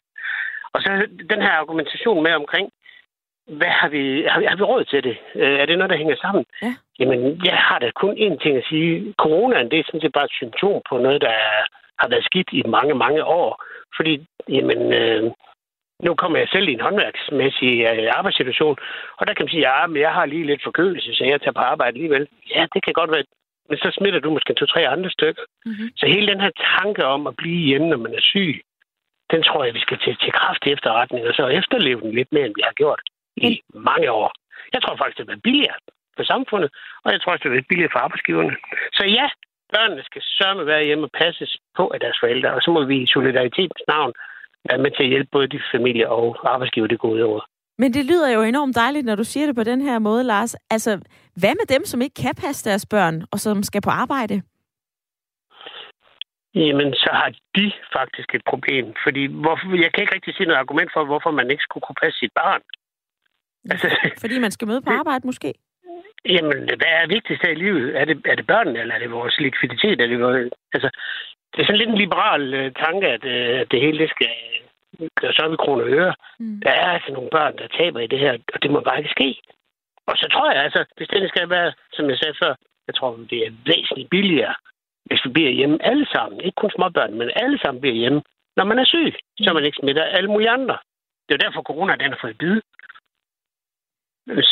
[0.73, 2.69] Og så den her argumentation med omkring,
[3.47, 5.17] hvad har vi, har vi, har vi råd til det?
[5.35, 6.45] Øh, er det noget, der hænger sammen?
[6.61, 6.75] Ja.
[6.99, 9.13] Jamen, jeg har da kun én ting at sige.
[9.17, 11.33] Coronaen, det er sådan set bare et symptom på noget, der
[11.99, 13.63] har været skidt i mange, mange år.
[13.97, 15.31] Fordi, jamen, øh,
[16.05, 18.77] nu kommer jeg selv i en håndværksmæssig øh, arbejdssituation,
[19.17, 21.57] og der kan man sige, ja, men jeg har lige lidt forkølelse, så jeg tager
[21.57, 22.27] på arbejde alligevel.
[22.55, 23.23] Ja, det kan godt være,
[23.69, 25.43] men så smitter du måske to-tre andre stykker.
[25.65, 25.89] Mm-hmm.
[25.97, 28.61] Så hele den her tanke om at blive hjemme, når man er syg,
[29.31, 32.45] den tror jeg, vi skal til, til kraft efterretning, og så efterleve den lidt mere,
[32.45, 33.01] end vi har gjort
[33.37, 34.29] i mange år.
[34.73, 35.77] Jeg tror faktisk, det være billigere
[36.17, 36.69] for samfundet,
[37.03, 38.53] og jeg tror også, det være billigere for arbejdsgiverne.
[38.97, 39.27] Så ja,
[39.73, 42.97] børnene skal sørge være hjemme og passes på af deres forældre, og så må vi
[43.01, 44.13] i solidaritetens navn
[44.69, 47.41] være med til at hjælpe både de familier og arbejdsgiver det gode over.
[47.81, 50.55] Men det lyder jo enormt dejligt, når du siger det på den her måde, Lars.
[50.69, 50.91] Altså,
[51.35, 54.41] hvad med dem, som ikke kan passe deres børn, og som skal på arbejde?
[56.55, 58.93] Jamen, så har de faktisk et problem.
[59.03, 62.01] Fordi hvorfor, jeg kan ikke rigtig sige noget argument for, hvorfor man ikke skulle kunne
[62.03, 62.61] passe sit barn.
[63.71, 63.87] Altså,
[64.23, 65.53] fordi man skal møde på arbejde, måske?
[66.25, 67.97] Jamen, hvad er vigtigst her i livet?
[67.99, 70.01] Er det, er det børnene, eller er det vores likviditet?
[70.01, 70.89] Er det vores, altså,
[71.51, 74.31] det er sådan lidt en liberal uh, tanke, at, uh, det hele det skal
[75.19, 76.13] gøres op i kroner og øre.
[76.39, 76.61] Mm.
[76.61, 79.15] Der er altså nogle børn, der taber i det her, og det må bare ikke
[79.17, 79.41] ske.
[80.05, 82.53] Og så tror jeg altså, hvis det skal være, som jeg sagde før,
[82.87, 84.55] jeg tror, det er væsentligt billigere,
[85.09, 86.41] hvis vi bliver hjemme alle sammen.
[86.41, 88.21] Ikke kun småbørn, men alle sammen bliver hjemme,
[88.57, 90.77] når man er syg, så man ikke smitter alle mulige andre.
[91.23, 92.61] Det er jo derfor, corona den fået bid.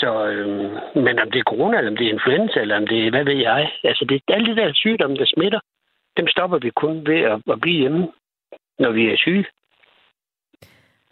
[0.02, 0.48] Så, øh,
[1.06, 3.24] men om det er corona, eller om det er influenza, eller om det er, hvad
[3.24, 3.72] ved jeg.
[3.84, 5.60] Altså, det, alle de der sygdomme, der smitter,
[6.17, 8.08] dem stopper vi kun ved at, at blive hjemme,
[8.80, 9.46] når vi er syge.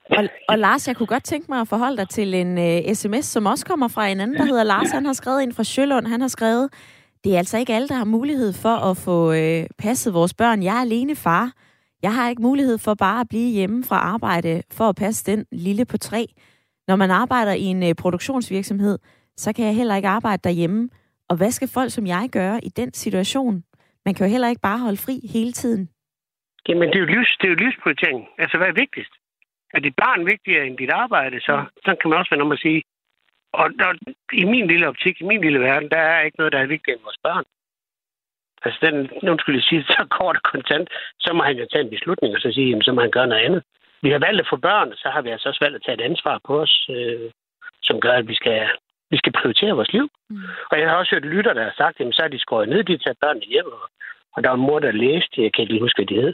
[0.09, 3.25] Og, og Lars, jeg kunne godt tænke mig at forholde dig til en uh, sms,
[3.25, 4.91] som også kommer fra en anden, der hedder Lars.
[4.91, 6.07] Han har skrevet ind fra Sjølund.
[6.07, 6.69] Han har skrevet,
[7.25, 10.63] det er altså ikke alle, der har mulighed for at få øh, passet vores børn.
[10.63, 11.45] Jeg er alene far.
[12.05, 15.45] Jeg har ikke mulighed for bare at blive hjemme fra arbejde for at passe den
[15.51, 16.21] lille på tre.
[16.87, 18.97] Når man arbejder i en øh, produktionsvirksomhed,
[19.43, 20.89] så kan jeg heller ikke arbejde derhjemme.
[21.29, 23.63] Og hvad skal folk som jeg gøre i den situation?
[24.05, 25.89] Man kan jo heller ikke bare holde fri hele tiden.
[26.67, 28.21] Jamen, det er jo, livs, det er jo livsprioritering.
[28.37, 29.13] Altså, hvad er vigtigst?
[29.73, 32.59] Er dit barn vigtigere end dit arbejde, så, så kan man også være om at
[32.59, 32.81] sige.
[33.61, 33.89] Og der,
[34.33, 36.95] i min lille optik, i min lille verden, der er ikke noget, der er vigtigere
[36.97, 37.45] end vores børn.
[38.65, 40.87] Altså, den, skulle jeg sige, så kort og kontant,
[41.19, 43.27] så må han jo tage en beslutning, og så sige, jamen, så må han gøre
[43.27, 43.63] noget andet.
[44.01, 46.07] Vi har valgt at få børn, så har vi altså også valgt at tage et
[46.09, 47.29] ansvar på os, øh,
[47.83, 48.69] som gør, at vi skal,
[49.11, 50.07] vi skal prioritere vores liv.
[50.29, 50.37] Mm.
[50.71, 52.83] Og jeg har også hørt lytter, der har sagt, jamen, så er de skåret ned,
[52.83, 53.85] de tager børnene hjem, og,
[54.33, 56.33] og der var en mor, der læste, jeg kan ikke lige huske, hvad de hed,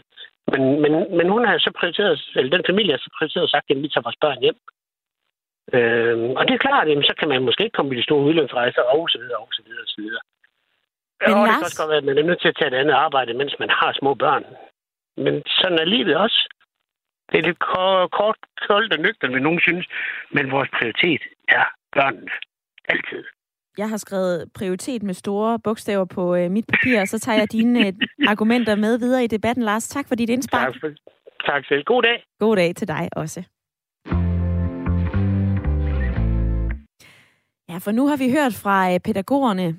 [0.52, 3.66] men, men, men hun har så prioriteret, eller den familie har så prioriteret og sagt,
[3.70, 4.58] at vi tager vores børn hjem.
[5.76, 8.26] Øh, og det er klart, at så kan man måske ikke komme i de store
[8.30, 10.24] udlandsrejser, og så videre, og så videre, og så videre.
[11.22, 11.48] Men og Lars...
[11.48, 13.34] det kan også godt være, at man er nødt til at tage et andet arbejde,
[13.34, 14.46] mens man har små børn.
[15.24, 16.40] Men sådan er livet også.
[17.32, 19.86] Det er lidt kort, koldt og nøgternt, vil nogen synes.
[20.32, 22.32] Men vores prioritet er børnene.
[22.90, 23.24] Altid.
[23.78, 27.52] Jeg har skrevet prioritet med store bogstaver på øh, mit papir, og så tager jeg
[27.52, 27.94] dine øh,
[28.32, 29.64] argumenter med videre i debatten.
[29.64, 30.74] Lars, tak for dit indspark.
[30.74, 30.90] Tak, for,
[31.46, 31.84] tak selv.
[31.84, 32.24] God dag.
[32.40, 33.44] God dag til dig også.
[37.72, 39.78] Ja, for nu har vi hørt fra øh, pædagogerne,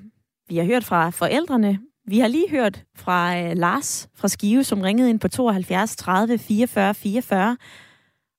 [0.49, 4.81] vi har hørt fra forældrene, vi har lige hørt fra øh, Lars fra Skive, som
[4.81, 7.57] ringede ind på 72 30 44 44.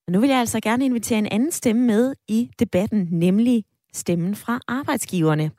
[0.07, 4.35] Og nu vil jeg altså gerne invitere en anden stemme med i debatten, nemlig stemmen
[4.35, 5.51] fra arbejdsgiverne.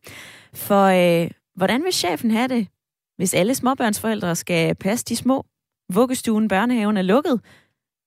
[0.53, 2.67] For øh, hvordan vil chefen have det,
[3.17, 5.45] hvis alle småbørnsforældre skal passe de små?
[5.93, 7.41] Vuggestuen, børnehaven er lukket.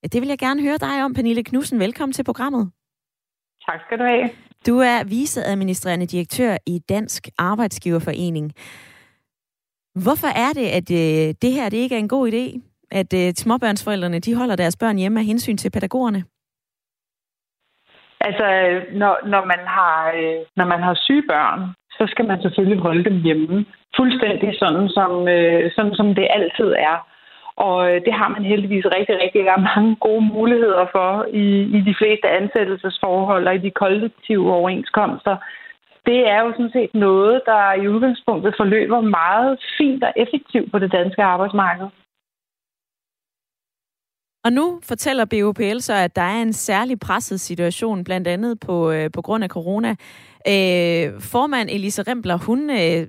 [0.03, 1.81] Ja, det vil jeg gerne høre dig om, Pernille Knudsen.
[1.81, 2.71] Velkommen til programmet.
[3.67, 4.31] Tak skal du have.
[4.67, 8.53] Du er viceadministrerende direktør i Dansk Arbejdsgiverforening.
[10.05, 12.45] Hvorfor er det, at øh, det her det ikke er en god idé,
[12.91, 16.25] at øh, småbørnsforældrene de holder deres børn hjemme af hensyn til pædagogerne?
[18.21, 18.47] Altså,
[18.93, 23.05] når, når, man har, øh, når man har syge børn, så skal man selvfølgelig holde
[23.05, 23.67] dem hjemme.
[23.97, 26.97] Fuldstændig sådan, som, øh, sådan, som det altid er.
[27.67, 31.11] Og øh, det har man heldigvis rigtig, rigtig mange gode muligheder for
[31.45, 35.37] i, i de fleste ansættelsesforhold og i de kollektive overenskomster.
[36.07, 40.79] Det er jo sådan set noget, der i udgangspunktet forløber meget fint og effektivt på
[40.79, 41.89] det danske arbejdsmarked.
[44.45, 48.91] Og nu fortæller BOPL så, at der er en særlig presset situation, blandt andet på,
[48.91, 49.91] øh, på grund af corona.
[50.49, 53.07] Øh, formand Elise Rembler, hun øh,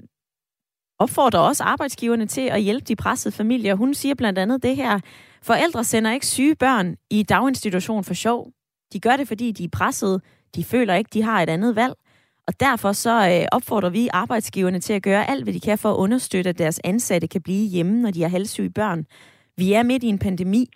[1.00, 3.76] opfordrer også arbejdsgiverne til at hjælpe de pressede familier.
[3.76, 5.00] Hun siger blandt andet det her.
[5.42, 8.52] Forældre sender ikke syge børn i daginstitution for sjov.
[8.94, 10.22] De gør det, fordi de er pressede.
[10.56, 11.94] De føler ikke, de har et andet valg.
[12.48, 15.92] Og derfor så øh, opfordrer vi arbejdsgiverne til at gøre alt, hvad de kan for
[15.92, 19.06] at understøtte, at deres ansatte kan blive hjemme, når de har halvsyge børn.
[19.58, 20.70] Vi er midt i en pandemi.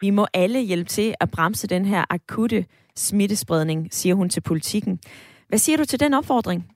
[0.00, 5.00] Vi må alle hjælpe til at bremse den her akutte smittespredning, siger hun til politikken.
[5.48, 6.66] Hvad siger du til den opfordring?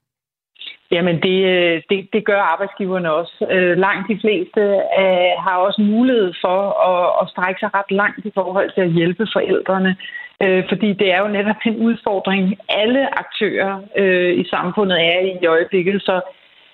[0.91, 3.47] Jamen, det, øh, det, det gør arbejdsgiverne også.
[3.51, 4.61] Øh, langt de fleste
[5.01, 8.91] øh, har også mulighed for at, at strække sig ret langt i forhold til at
[8.91, 9.97] hjælpe forældrene.
[10.43, 15.39] Øh, fordi det er jo netop en udfordring, alle aktører øh, i samfundet er i
[15.43, 16.03] i øjeblikket.
[16.03, 16.21] Så,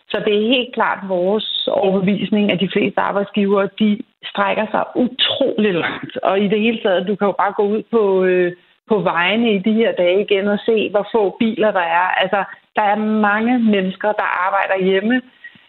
[0.09, 5.75] så det er helt klart vores overbevisning, at de fleste arbejdsgivere, de strækker sig utrolig
[5.75, 6.17] langt.
[6.17, 8.53] Og i det hele taget, du kan jo bare gå ud på, øh,
[8.89, 12.07] på vejene i de her dage igen og se, hvor få biler der er.
[12.23, 12.45] Altså,
[12.81, 12.99] der er
[13.31, 15.17] mange mennesker, der arbejder hjemme,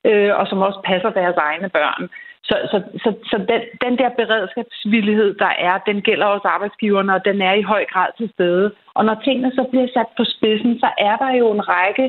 [0.09, 2.03] øh, og som også passer deres egne børn.
[2.43, 7.25] Så, så, så, så den, den der beredskabsvillighed, der er, den gælder også arbejdsgiverne, og
[7.25, 8.71] den er i høj grad til stede.
[8.93, 12.05] Og når tingene så bliver sat på spidsen, så er der jo en række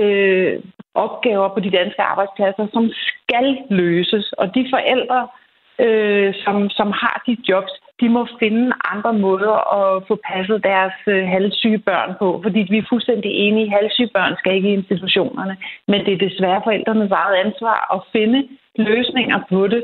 [0.00, 0.54] øh,
[0.94, 4.32] opgaver på de danske arbejdspladser, som skal løses.
[4.32, 5.28] Og de forældre,
[5.86, 10.96] øh, som, som har de jobs, de må finde andre måder at få passet deres
[11.06, 12.28] øh, halvsyge børn på.
[12.44, 15.56] Fordi vi er fuldstændig enige, at halvsyge børn skal ikke i institutionerne.
[15.90, 18.40] Men det er desværre forældrenes eget ansvar at finde
[18.90, 19.82] løsninger på det.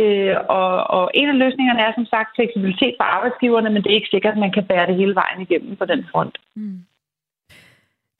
[0.00, 3.98] Øh, og, og en af løsningerne er som sagt fleksibilitet for arbejdsgiverne, men det er
[4.00, 6.38] ikke sikkert, at man kan bære det hele vejen igennem på den front.
[6.56, 6.78] Mm.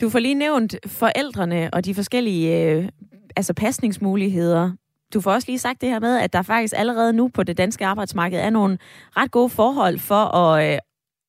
[0.01, 2.89] Du får lige nævnt forældrene og de forskellige øh,
[3.37, 4.73] altså pasningsmuligheder.
[5.15, 7.59] Du får også lige sagt det her med, at der faktisk allerede nu på det
[7.59, 8.79] danske arbejdsmarked er nogle
[9.17, 10.79] ret gode forhold for at, øh,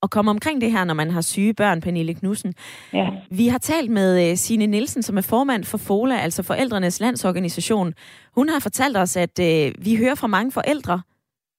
[0.04, 2.54] at komme omkring det her, når man har syge børn, Pernille Knudsen.
[2.94, 3.10] Ja.
[3.32, 7.94] Vi har talt med uh, Signe Nielsen, som er formand for FOLA, altså Forældrenes Landsorganisation.
[8.36, 11.02] Hun har fortalt os, at uh, vi hører fra mange forældre,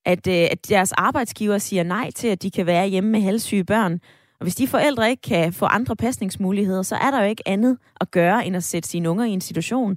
[0.07, 3.65] at, uh, at deres arbejdsgiver siger nej til, at de kan være hjemme med halvsyge
[3.65, 4.01] børn.
[4.41, 7.79] Og hvis de forældre ikke kan få andre pasningsmuligheder, så er der jo ikke andet
[8.01, 9.97] at gøre, end at sætte sine unger i en situation.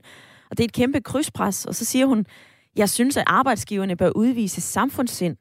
[0.52, 1.66] Og det er et kæmpe krydspres.
[1.66, 2.26] Og så siger hun,
[2.78, 5.38] jeg synes, at arbejdsgiverne bør udvise samfundssind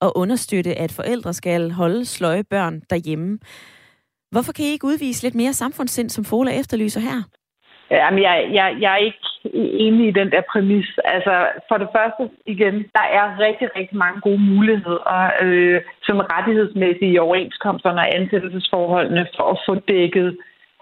[0.00, 3.38] og understøtte, at forældre skal holde sløje børn derhjemme.
[4.30, 7.22] Hvorfor kan I ikke udvise lidt mere samfundssind, som Fola efterlyser her?
[7.90, 9.18] Jamen, jeg, jeg, jeg er ikke
[9.86, 10.88] enig i den der præmis.
[11.04, 11.34] Altså,
[11.68, 17.18] for det første, igen, der er rigtig, rigtig mange gode muligheder, øh, som rettighedsmæssige i
[17.18, 20.38] overenskomsterne og ansættelsesforholdene for at få dækket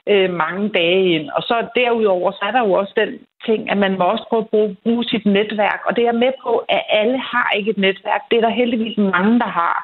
[0.08, 1.30] øh, mange dage ind.
[1.30, 4.42] Og så derudover, så er der jo også den ting, at man må også prøve
[4.42, 5.80] at bruge, bruge sit netværk.
[5.86, 8.22] Og det er med på, at alle har ikke et netværk.
[8.30, 9.76] Det er der heldigvis mange, der har.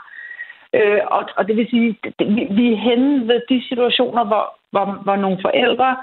[0.75, 4.45] Øh, og, og det vil sige, det, vi, vi er henne ved de situationer, hvor,
[4.71, 5.97] hvor, hvor nogle forældre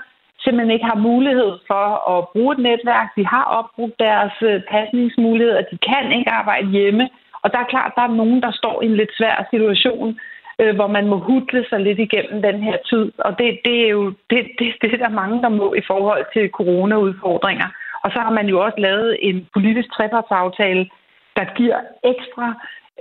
[0.44, 3.08] simpelthen ikke har mulighed for at bruge et netværk.
[3.16, 5.62] De har opbrugt deres øh, pasningsmuligheder.
[5.72, 7.10] De kan ikke arbejde hjemme.
[7.44, 10.20] Og der er klart, der er nogen, der står i en lidt svær situation,
[10.62, 13.12] øh, hvor man må hudle sig lidt igennem den her tid.
[13.18, 16.26] Og det, det er jo det, det, det er der mange, der må i forhold
[16.34, 17.68] til corona-udfordringer.
[18.03, 20.89] Og så har man jo også lavet en politisk trepartsaftale,
[21.38, 22.47] der giver ekstra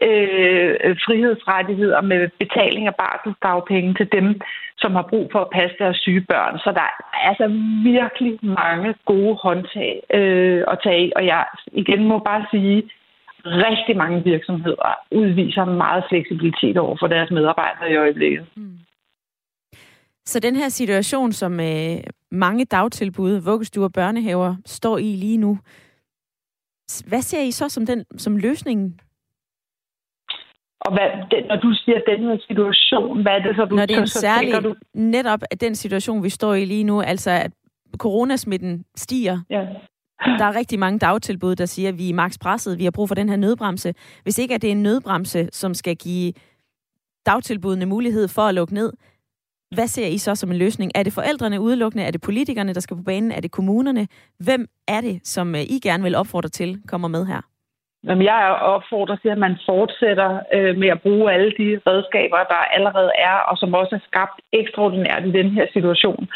[0.03, 4.41] øh, frihedsrettigheder med betaling af barselsdagpenge til dem,
[4.79, 6.59] som har brug for at passe deres syge børn.
[6.59, 7.47] Så der er altså
[7.93, 12.91] virkelig mange gode håndtag øh, at tage Og jeg igen må bare sige,
[13.45, 18.47] rigtig mange virksomheder udviser meget fleksibilitet over for deres medarbejdere i øjeblikket.
[18.57, 18.79] Mm.
[20.25, 21.97] Så den her situation, som øh,
[22.31, 25.59] mange dagtilbud, vuggestuer og børnehaver står i lige nu,
[27.09, 29.01] hvad ser I så som, den, som løsningen?
[30.81, 33.87] Og hvad, det, når du siger den her situation, hvad er det så, du Når
[33.87, 34.75] det er en så, særlig, du...
[34.95, 37.53] netop den situation, vi står i lige nu, altså at
[37.99, 39.67] coronasmitten stiger, ja.
[40.39, 43.09] Der er rigtig mange dagtilbud, der siger, at vi er maks presset, vi har brug
[43.09, 43.95] for den her nødbremse.
[44.23, 46.33] Hvis ikke at det er en nødbremse, som skal give
[47.27, 48.93] dagtilbudene mulighed for at lukke ned,
[49.75, 50.93] hvad ser I så som en løsning?
[50.95, 52.05] Er det forældrene udelukkende?
[52.05, 53.33] Er det politikerne, der skal på banen?
[53.33, 54.09] Er det kommunerne?
[54.39, 57.41] Hvem er det, som øh, I gerne vil opfordre til, kommer med her?
[58.05, 62.61] Jamen, jeg opfordrer til, at man fortsætter øh, med at bruge alle de redskaber, der
[62.77, 66.29] allerede er, og som også er skabt ekstraordinært i den her situation.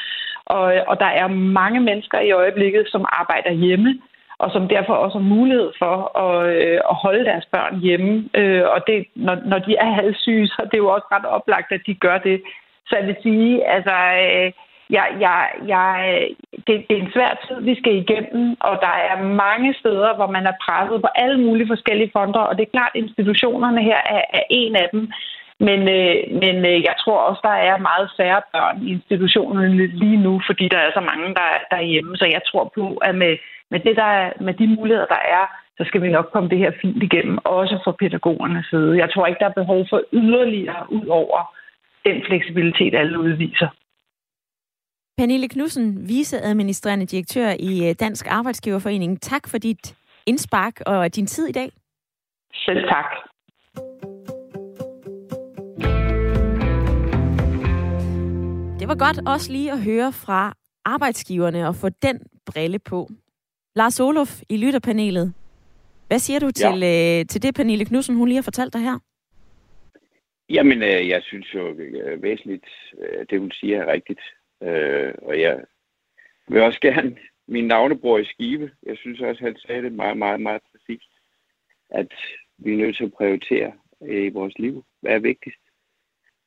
[0.47, 4.01] Og, øh, og der er mange mennesker i øjeblikket, som arbejder hjemme,
[4.39, 8.29] og som derfor også har mulighed for at, øh, at holde deres børn hjemme.
[8.35, 11.73] Øh, og det, når, når de er halvsyge, så er det jo også ret oplagt,
[11.73, 12.43] at de gør det.
[12.87, 14.53] Så jeg vil sige, altså, øh,
[14.91, 16.29] jeg, jeg, jeg,
[16.67, 20.27] det, det er en svær tid, vi skal igennem, og der er mange steder, hvor
[20.27, 24.01] man er presset på alle mulige forskellige fonder, og det er klart, at institutionerne her
[24.17, 25.13] er, er en af dem.
[25.61, 30.17] Men, øh, men øh, jeg tror også, der er meget færre børn i institutionerne lige
[30.17, 32.17] nu, fordi der er så mange, der, der er hjemme.
[32.17, 33.37] Så jeg tror på, at med,
[33.71, 35.45] med, det, der er, med de muligheder, der er,
[35.79, 38.99] så skal vi nok komme det her fint igennem, også fra pædagogernes side.
[38.99, 41.55] Jeg tror ikke, der er behov for yderligere ud over
[42.07, 43.69] den fleksibilitet, alle udviser.
[45.19, 49.21] Pernille Knudsen, viceadministrerende direktør i øh, Dansk Arbejdsgiverforening.
[49.21, 49.97] Tak for dit
[50.27, 51.71] indspark og din tid i dag.
[52.55, 53.34] Selv tak.
[58.85, 63.09] Det var godt også lige at høre fra arbejdsgiverne og få den brille på.
[63.77, 65.35] Lars Olof i lytterpanelet.
[66.09, 67.21] Hvad siger du til, ja.
[67.21, 68.99] øh, til det, Pernille Knudsen, hun lige har fortalt dig her?
[70.49, 72.67] Jamen, øh, jeg synes jo øh, væsentligt,
[72.99, 74.21] øh, det hun siger er rigtigt.
[74.63, 75.65] Øh, og jeg
[76.49, 77.17] vil også gerne,
[77.49, 81.11] min navnebror i Skive, jeg synes også, han sagde det meget, meget, meget præcist,
[81.91, 82.13] at
[82.59, 84.85] vi er nødt til at prioritere i vores liv.
[85.01, 85.64] Hvad er vigtigst?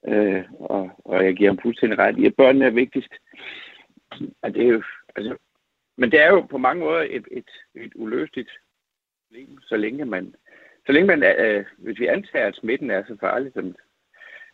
[0.08, 3.14] Øh, og, og jeg giver ham fuldstændig ret i, at børnene er vigtigst.
[4.42, 4.84] Og det er jo,
[5.16, 5.38] altså,
[5.98, 8.50] men det er jo på mange måder et, et, et uløseligt
[9.28, 10.36] problem, så længe man,
[10.86, 13.76] så længe man, øh, hvis vi antager, at smitten er så farlig, som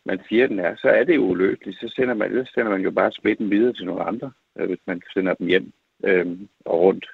[0.05, 1.79] man siger, den er, så er det jo uløseligt.
[1.79, 4.79] Så sender man, ellers sender man jo bare smitten videre til nogle andre, øh, hvis
[4.85, 5.73] man sender dem hjem
[6.03, 7.05] øh, og rundt.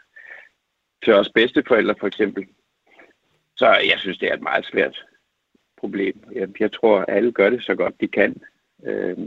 [1.03, 2.47] Til os bedsteforældre for eksempel.
[3.55, 5.05] Så jeg synes, det er et meget svært
[5.79, 6.23] problem.
[6.35, 8.41] Jeg, jeg tror, at alle gør det så godt, de kan.
[8.85, 9.17] Øh,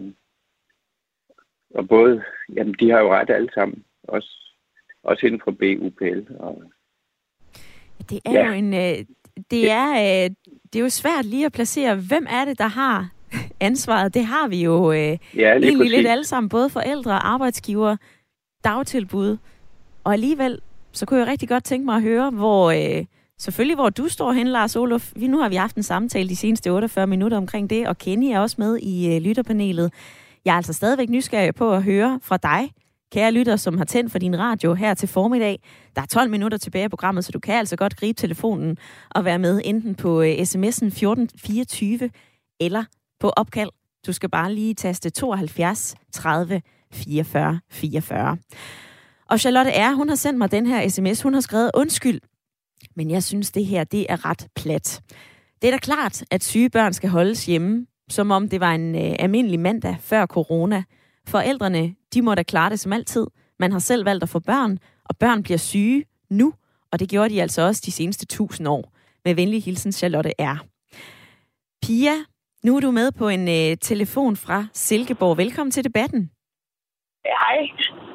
[1.74, 2.22] og både,
[2.54, 3.84] jamen, de har jo ret alle sammen.
[4.02, 4.56] Også,
[5.02, 6.32] også inden for BUPL.
[6.38, 6.62] Og,
[8.10, 8.46] det er ja.
[8.46, 8.74] jo en...
[8.74, 9.04] Øh,
[9.50, 10.30] det er, øh,
[10.72, 13.08] det er jo svært lige at placere, hvem er det, der har
[13.60, 14.14] ansvaret.
[14.14, 15.92] Det har vi jo øh, ja, egentlig præcis.
[15.92, 17.96] lidt alle sammen, både forældre, arbejdsgiver,
[18.64, 19.36] dagtilbud.
[20.04, 20.60] Og alligevel,
[20.92, 23.04] så kunne jeg rigtig godt tænke mig at høre, hvor øh,
[23.42, 25.12] selvfølgelig, hvor du står hen, Lars Olof.
[25.16, 28.24] Vi, nu har vi haft en samtale de seneste 48 minutter omkring det, og Kenny
[28.24, 29.92] er også med i øh, lytterpanelet.
[30.44, 32.72] Jeg er altså stadigvæk nysgerrig på at høre fra dig,
[33.12, 35.60] kære lytter, som har tændt for din radio her til formiddag.
[35.96, 38.76] Der er 12 minutter tilbage i programmet, så du kan altså godt gribe telefonen
[39.10, 42.10] og være med enten på øh, sms'en 1424
[42.60, 42.84] eller
[43.20, 43.70] på opkald.
[44.06, 46.62] Du skal bare lige taste 72 30
[46.92, 48.36] 44 44.
[49.30, 51.22] Og Charlotte R., hun har sendt mig den her sms.
[51.22, 52.20] Hun har skrevet, undskyld,
[52.96, 55.02] men jeg synes, det her det er ret plat.
[55.62, 58.94] Det er da klart, at syge børn skal holdes hjemme, som om det var en
[58.94, 60.82] øh, almindelig mandag før corona.
[61.28, 63.26] Forældrene, de må da klare det som altid.
[63.58, 66.54] Man har selv valgt at få børn, og børn bliver syge nu,
[66.92, 68.92] og det gjorde de altså også de seneste tusind år.
[69.24, 70.64] Med venlig hilsen, Charlotte R.
[71.82, 72.14] Pia,
[72.64, 75.38] nu er du med på en øh, telefon fra Silkeborg.
[75.38, 76.30] Velkommen til debatten.
[77.24, 78.11] Hej.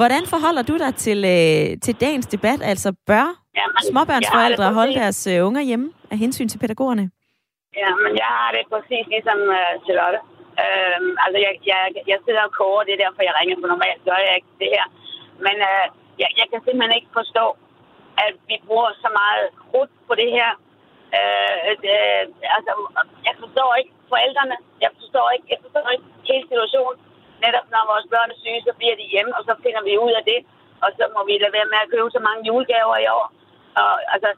[0.00, 2.60] Hvordan forholder du dig til, øh, til dagens debat?
[2.72, 3.26] Altså bør
[3.58, 7.04] Jamen, småbørnsforældre holde deres øh, unger hjemme af hensyn til pædagogerne?
[7.80, 10.20] Ja, men jeg har det præcis ligesom uh, Charlotte.
[10.64, 11.80] Øhm, altså, jeg, jeg,
[12.12, 14.70] jeg sidder og koger, det er derfor, jeg ringer på normalt, gør jeg ikke det
[14.76, 14.86] her.
[15.46, 15.84] Men uh,
[16.22, 17.46] jeg, jeg kan simpelthen ikke forstå,
[18.26, 20.50] at vi bruger så meget krudt på det her.
[21.18, 21.60] Uh,
[21.94, 22.24] uh,
[22.56, 22.72] altså,
[23.28, 24.56] jeg forstår ikke forældrene.
[24.84, 26.98] Jeg forstår ikke, jeg forstår ikke hele situationen
[27.44, 30.12] netop når vores børn er syge, så bliver de hjemme, og så finder vi ud
[30.20, 30.40] af det.
[30.84, 33.26] Og så må vi lade være med at købe så mange julegaver i år.
[33.82, 34.30] Og altså,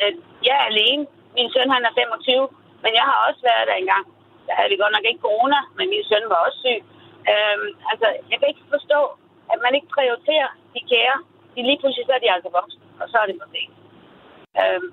[0.00, 0.12] øh,
[0.46, 1.02] jeg er alene.
[1.36, 2.48] Min søn, han er 25,
[2.84, 4.04] men jeg har også været der engang.
[4.46, 6.80] Der havde vi godt nok ikke corona, men min søn var også syg.
[7.32, 9.00] Øhm, altså, jeg kan ikke forstå,
[9.52, 11.16] at man ikke prioriterer de kære.
[11.54, 13.74] De lige pludselig så er de altså voksne, og så er det for sent.
[14.60, 14.88] Øhm,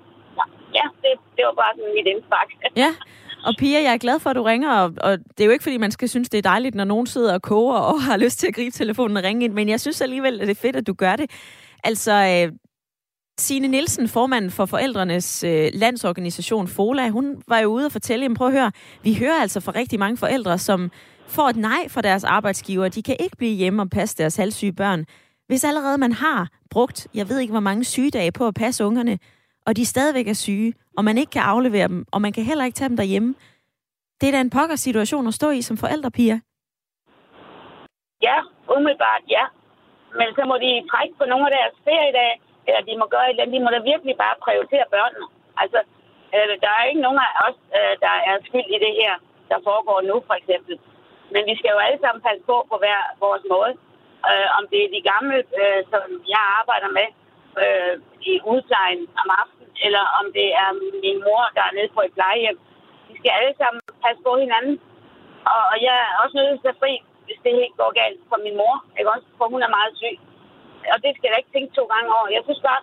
[0.78, 2.48] ja, det, det var bare sådan mit indspark.
[2.82, 2.90] Ja,
[3.44, 5.62] og Pia, jeg er glad for, at du ringer, og, og det er jo ikke,
[5.62, 8.38] fordi man skal synes, det er dejligt, når nogen sidder og koger og har lyst
[8.38, 10.76] til at gribe telefonen og ringe ind, men jeg synes alligevel, at det er fedt,
[10.76, 11.30] at du gør det.
[11.84, 12.52] Altså, øh,
[13.38, 18.36] Signe Nielsen, formanden for forældrenes øh, landsorganisation FOLA, hun var jo ude og fortælle, jamen
[18.36, 18.72] prøv at høre,
[19.02, 20.90] vi hører altså fra rigtig mange forældre, som
[21.26, 22.88] får et nej fra deres arbejdsgiver.
[22.88, 25.04] De kan ikke blive hjemme og passe deres halvsyge børn.
[25.46, 29.18] Hvis allerede man har brugt, jeg ved ikke hvor mange sygedage på at passe ungerne,
[29.66, 32.64] og de stadigvæk er syge, og man ikke kan aflevere dem, og man kan heller
[32.64, 33.34] ikke tage dem derhjemme.
[34.20, 36.38] Det er da en pokker situation at stå i som forældrepiger.
[38.28, 38.38] Ja,
[38.76, 39.44] umiddelbart ja.
[40.18, 42.36] Men så må de trække på nogle af deres feriedage,
[42.66, 43.56] eller de må gøre et eller andet.
[43.56, 45.26] De må da virkelig bare prioritere børnene.
[45.62, 45.80] Altså,
[46.34, 49.12] øh, der er ikke nogen af os, øh, der er skyld i det her,
[49.50, 50.74] der foregår nu, for eksempel.
[51.34, 53.72] Men vi skal jo alle sammen passe på på hver vores måde.
[54.30, 56.04] Øh, om det er de gamle, øh, som
[56.34, 57.08] jeg arbejder med,
[57.64, 57.94] øh,
[58.30, 60.70] i udplejen om aftenen, eller om det er
[61.04, 62.58] min mor, der er nede på et plejehjem.
[63.08, 64.76] Vi skal alle sammen passe på hinanden.
[65.52, 66.92] Og, og jeg er også nødt til at fri,
[67.26, 68.76] hvis det helt går galt for min mor.
[68.98, 69.28] Ikke også?
[69.38, 70.16] For hun er meget syg.
[70.92, 72.28] Og det skal jeg ikke tænke to gange over.
[72.36, 72.82] Jeg synes bare,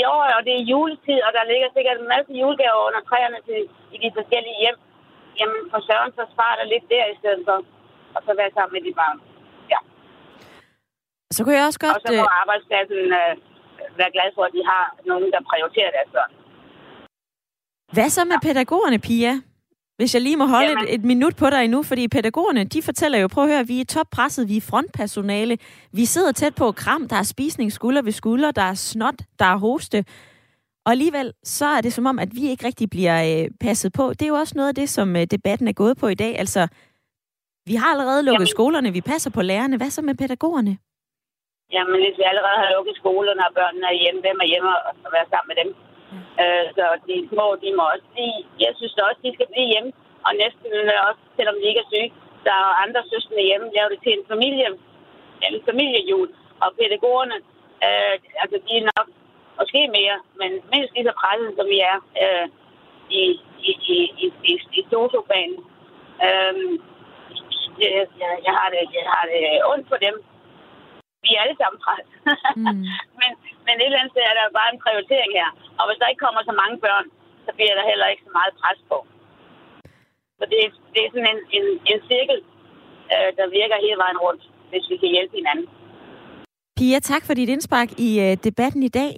[0.14, 3.60] år, og det er juletid, og der ligger sikkert en masse julegaver under træerne til,
[3.94, 4.78] i de forskellige hjem.
[5.38, 7.58] Jamen, for søren, så sparer der lidt der i stedet for.
[8.16, 9.18] Og så være sammen med de barn.
[9.72, 9.80] Ja.
[11.34, 11.96] Så kunne jeg også godt...
[11.96, 13.32] Og så må øh, arbejdspladsen øh,
[14.00, 16.32] være glad for, at de har nogen, der prioriterer deres børn.
[17.92, 19.34] Hvad så med pædagogerne, Pia?
[19.98, 23.18] Hvis jeg lige må holde et, et minut på dig endnu, fordi pædagogerne, de fortæller
[23.18, 25.58] jo, prøv at høre, vi er toppresset, vi er frontpersonale,
[25.92, 29.44] vi sidder tæt på kram, der er spisning skulder ved skulder, der er snot, der
[29.44, 30.04] er hoste,
[30.88, 34.10] og alligevel, så er det som om, at vi ikke rigtig bliver øh, passet på.
[34.10, 36.38] Det er jo også noget af det, som øh, debatten er gået på i dag.
[36.38, 36.68] Altså,
[37.66, 38.46] vi har allerede lukket Jamen.
[38.46, 39.76] skolerne, vi passer på lærerne.
[39.76, 40.78] Hvad så med pædagogerne?
[41.74, 44.70] Jamen, hvis vi allerede har lukket skolerne, og børnene er hjemme, hvem er hjemme
[45.06, 45.68] og være sammen med dem?
[46.12, 46.22] Mm.
[46.42, 49.90] Øh, så de små, de må også blive, jeg synes også, de skal blive hjemme,
[50.26, 50.70] og næsten
[51.08, 52.10] også, selvom de ikke er syge,
[52.46, 54.68] der er andre søskende hjemme, laver det til en familie,
[55.46, 56.28] en familiejul,
[56.62, 57.36] og pædagogerne,
[57.86, 59.08] øh, altså de er nok
[59.58, 62.46] måske mere, men mindst lige så presset, som vi er øh,
[63.20, 63.22] i,
[63.68, 65.58] i, i, i, i, i sosofanen.
[66.26, 66.54] Øh,
[67.82, 68.06] jeg,
[68.46, 69.42] jeg, har det, jeg har det
[69.72, 70.14] ondt for dem,
[71.24, 72.06] vi er alle sammen pres.
[72.58, 72.84] mm.
[73.20, 73.30] men,
[73.66, 75.48] men et eller andet sted er der bare en prioritering her.
[75.78, 77.06] Og hvis der ikke kommer så mange børn,
[77.46, 78.98] så bliver der heller ikke så meget pres på.
[80.38, 80.58] Så det,
[80.94, 82.38] det er sådan en, en, en cirkel,
[83.14, 85.66] øh, der virker hele vejen rundt, hvis vi kan hjælpe hinanden.
[86.78, 89.12] Pia, tak for dit indspark i øh, debatten i dag.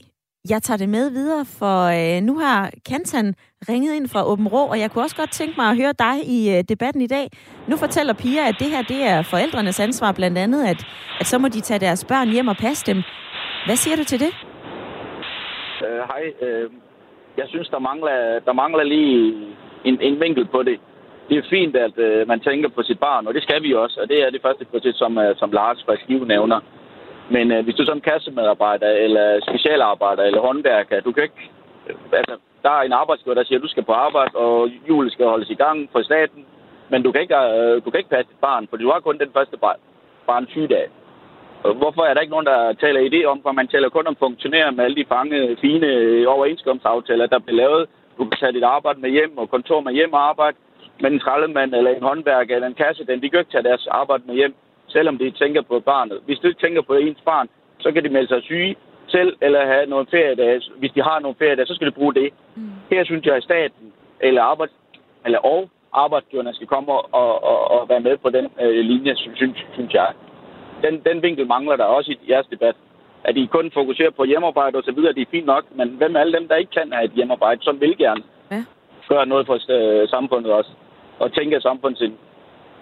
[0.48, 3.34] Jeg tager det med videre, for øh, nu har Kantan
[3.68, 6.16] ringet ind fra Åben Rå, og jeg kunne også godt tænke mig at høre dig
[6.36, 7.26] i øh, debatten i dag.
[7.70, 10.80] Nu fortæller Pia, at det her det er forældrenes ansvar blandt andet, at,
[11.20, 13.02] at så må de tage deres børn hjem og passe dem.
[13.66, 14.32] Hvad siger du til det?
[15.86, 16.22] Uh, hej.
[16.46, 16.72] Uh,
[17.40, 19.16] jeg synes, der mangler, der mangler lige
[19.84, 20.80] en, en vinkel på det.
[21.28, 24.00] Det er fint, at uh, man tænker på sit barn, og det skal vi også,
[24.02, 26.60] og det er det første projekt, som, uh, som Lars fra Skive nævner.
[27.34, 31.50] Men øh, hvis du som kassemedarbejder, eller specialarbejder, eller håndværker, du kan ikke
[32.12, 35.26] altså, der er en arbejdsgiver, der siger, at du skal på arbejde, og julet skal
[35.26, 36.46] holdes i gang for staten,
[36.90, 39.18] men du kan ikke, øh, du kan ikke passe dit barn, for du har kun
[39.18, 39.80] den første barn,
[40.26, 40.88] barn sygedag.
[41.62, 44.70] Hvorfor er der ikke nogen, der taler idé om, for man taler kun om funktionærer
[44.70, 47.88] med alle de fange, fine øh, overenskomstaftaler, der bliver lavet.
[48.18, 50.56] Du kan tage dit arbejde med hjem og kontor med hjem og arbejde,
[51.00, 53.86] men en skraldemand eller en håndværker eller en kasse, den, de kan ikke tage deres
[53.86, 54.54] arbejde med hjem,
[54.88, 56.18] selvom de tænker på barnet.
[56.26, 57.48] Hvis du ikke tænker på ens barn,
[57.80, 58.76] så kan de melde sig syge
[59.10, 60.70] selv, eller have nogle feriedage.
[60.76, 62.28] Hvis de har nogle feriedage, så skal de bruge det.
[62.56, 62.70] Mm.
[62.90, 64.72] Her synes jeg, at staten eller, arbejds,
[65.24, 67.14] eller og arbejdsgiverne skal komme og,
[67.50, 70.12] og, og være med på den øh, linje, synes, synes jeg.
[70.82, 72.76] Den, den vinkel mangler der også i jeres debat.
[73.24, 76.16] At I kun fokuserer på hjemmearbejde og så videre, det er fint nok, men hvem
[76.16, 78.64] er alle dem, der ikke kan have et hjemmearbejde, som vil gerne ja.
[79.08, 80.70] gøre noget for øh, samfundet også,
[81.18, 82.14] og tænke samfundsind?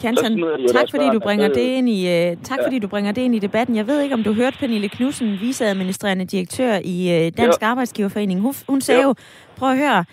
[0.00, 3.34] Kanton, tak fordi du bringer det ind i uh, tak fordi du bringer det ind
[3.34, 3.76] i debatten.
[3.76, 7.66] Jeg ved ikke om du hørte Pernille Knudsen, viceadministrerende direktør i uh, Dansk jo.
[7.66, 8.40] Arbejdsgiverforening.
[8.40, 9.08] Hun, hun sagde jo.
[9.08, 9.14] jo,
[9.56, 10.04] prøv at høre,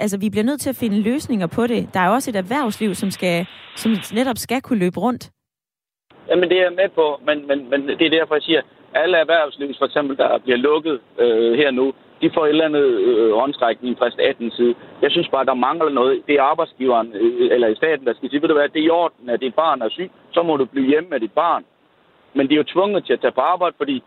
[0.00, 1.88] altså vi bliver nødt til at finde løsninger på det.
[1.94, 5.30] Der er jo også et erhvervsliv, som skal som netop skal kunne løbe rundt.
[6.28, 8.62] Jamen det er jeg med på, men, men, men det er derfor, jeg siger,
[8.94, 12.86] alle erhvervsliv, for eksempel, der bliver lukket øh, her nu, de får et eller andet
[13.08, 14.74] øh, håndstrækning fra statens side.
[15.02, 16.22] Jeg synes bare, der mangler noget.
[16.26, 18.86] Det er arbejdsgiveren, øh, eller i staten, der skal sige, ved du hvad, det er
[18.86, 21.64] i orden, at dit barn er syg, så må du blive hjemme med dit barn.
[22.34, 24.02] Men de er jo tvunget til at tage på arbejde, fordi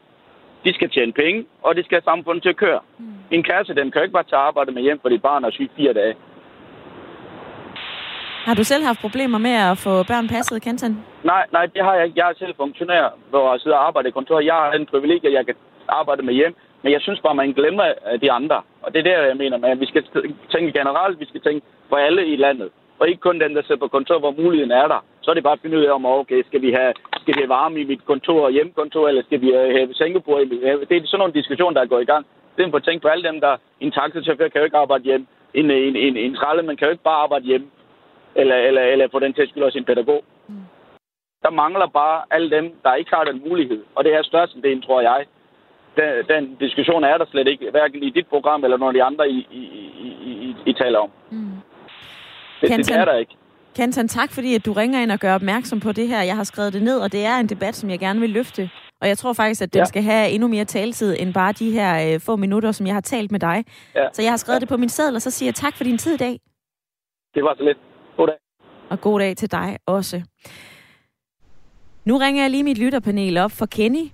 [0.65, 2.79] de skal tjene penge, og de skal have samfundet til at køre.
[2.97, 3.05] Mm.
[3.31, 5.69] En kasse, den kan jo ikke bare tage arbejde med hjem, fordi barn er syg
[5.77, 6.15] fire dage.
[8.47, 11.03] Har du selv haft problemer med at få børn passet, Kenton?
[11.23, 12.19] Nej, nej, det har jeg ikke.
[12.19, 14.39] Jeg er selv funktionær, hvor jeg sidder og arbejder i kontor.
[14.39, 15.55] Jeg har en privilegie, at jeg kan
[15.87, 16.55] arbejde med hjem.
[16.85, 17.85] Men jeg synes bare, man glemmer
[18.21, 18.61] de andre.
[18.83, 20.03] Og det er der, jeg mener at vi skal
[20.53, 22.69] tænke generelt, vi skal tænke for alle i landet.
[22.99, 24.99] Og ikke kun den, der sidder på kontor, hvor muligheden er der.
[25.21, 27.41] Så er det bare at finde ud af, om okay, skal vi have, skal vi
[27.41, 30.45] have varme i mit kontor og hjemmekontor, eller skal vi have Singapore?
[30.89, 32.25] Det er sådan nogle diskussioner, der går i gang.
[32.55, 35.03] Det er for at tænke på alle dem, der en taxachauffør kan jo ikke arbejde
[35.03, 35.27] hjem.
[35.53, 37.71] En, en, en, en skralde, man kan jo ikke bare arbejde hjem.
[38.35, 40.23] Eller, eller, eller for den til skyld også en pædagog.
[40.47, 40.55] Mm.
[41.43, 43.83] Der mangler bare alle dem, der ikke har den mulighed.
[43.95, 45.25] Og det er størstedelen, tror jeg,
[45.99, 49.03] den, den diskussion er der slet ikke, hverken i dit program eller nogle af de
[49.03, 49.63] andre, I, I,
[50.07, 51.09] I, I, I taler om.
[51.31, 51.51] Mm.
[52.61, 53.35] Det, Kenton, det er der ikke.
[53.75, 56.21] Kenton, tak fordi at du ringer ind og gør opmærksom på det her.
[56.21, 58.69] Jeg har skrevet det ned, og det er en debat, som jeg gerne vil løfte.
[59.01, 59.85] Og jeg tror faktisk, at den ja.
[59.85, 63.01] skal have endnu mere taletid end bare de her øh, få minutter, som jeg har
[63.01, 63.65] talt med dig.
[63.95, 64.07] Ja.
[64.13, 64.59] Så jeg har skrevet ja.
[64.59, 66.39] det på min seddel, og så siger jeg tak for din tid i dag.
[67.35, 67.77] Det var så lidt.
[68.17, 68.35] God dag.
[68.89, 70.21] Og god dag til dig også.
[72.05, 74.09] Nu ringer jeg lige mit lytterpanel op for Kenny.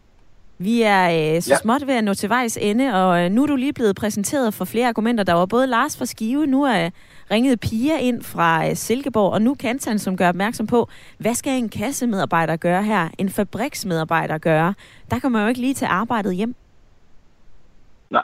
[0.64, 1.58] Vi er øh, så ja.
[1.58, 4.54] småt ved at nå til vejs ende, og øh, nu er du lige blevet præsenteret
[4.54, 5.24] for flere argumenter.
[5.24, 6.90] Der var både Lars fra Skive, nu er
[7.32, 11.58] ringet Pia ind fra øh, Silkeborg, og nu Kantan, som gør opmærksom på, hvad skal
[11.58, 13.10] en kassemedarbejder gøre her?
[13.18, 14.74] En fabriksmedarbejder gøre?
[15.12, 16.56] Der kan man jo ikke lige til arbejdet hjem.
[18.10, 18.24] Nej,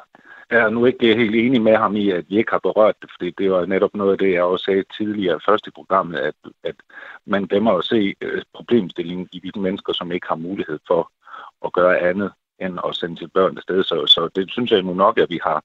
[0.52, 3.10] jeg er nu ikke helt enig med ham i, at vi ikke har berørt det,
[3.18, 6.36] fordi det var netop noget af det, jeg også sagde tidligere først i programmet, at,
[6.64, 6.76] at
[7.26, 11.12] man glemmer at se øh, problemstillingen i de mennesker, som ikke har mulighed for
[11.66, 13.84] at gøre andet end at sende til børn afsted.
[13.84, 15.64] Så, så det synes jeg nu nok, at vi har,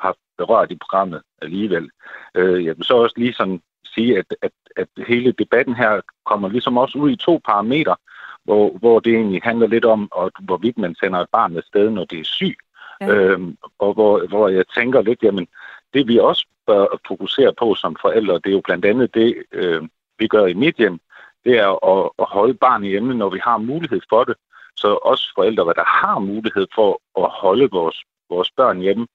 [0.00, 1.90] har berørt i programmet alligevel.
[2.34, 6.48] Øh, jeg vil så også lige sådan sige, at, at, at hele debatten her kommer
[6.48, 7.96] ligesom også ud i to parametre,
[8.44, 12.04] hvor, hvor det egentlig handler lidt om, at, hvorvidt man sender et barn afsted, når
[12.04, 12.56] det er syg.
[13.00, 13.14] Ja.
[13.14, 15.48] Øhm, og hvor, hvor jeg tænker lidt, jamen,
[15.94, 19.82] det vi også bør fokusere på som forældre, det er jo blandt andet det, øh,
[20.18, 20.98] vi gør i mit hjem,
[21.44, 24.36] det er at, at holde barn hjemme, når vi har mulighed for det.
[24.80, 26.90] Så også forældre, der har mulighed for
[27.22, 27.98] at holde vores,
[28.30, 29.06] vores børn hjemme,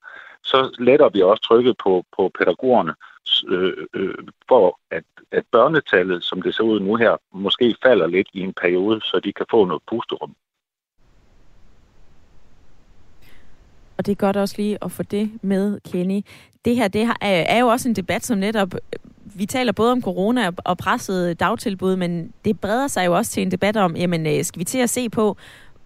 [0.42, 2.94] så letter vi også trykket på, på pædagogerne,
[3.48, 4.14] øh, øh,
[4.48, 8.52] for at, at børnetallet, som det ser ud nu her, måske falder lidt i en
[8.52, 10.34] periode, så de kan få noget pusterum.
[13.96, 16.20] Og det er godt også lige at få det med, Kenny.
[16.64, 18.74] Det her det er jo også en debat, som netop
[19.34, 23.42] vi taler både om corona og presset dagtilbud, men det breder sig jo også til
[23.42, 25.36] en debat om, jamen øh, skal vi til at se på,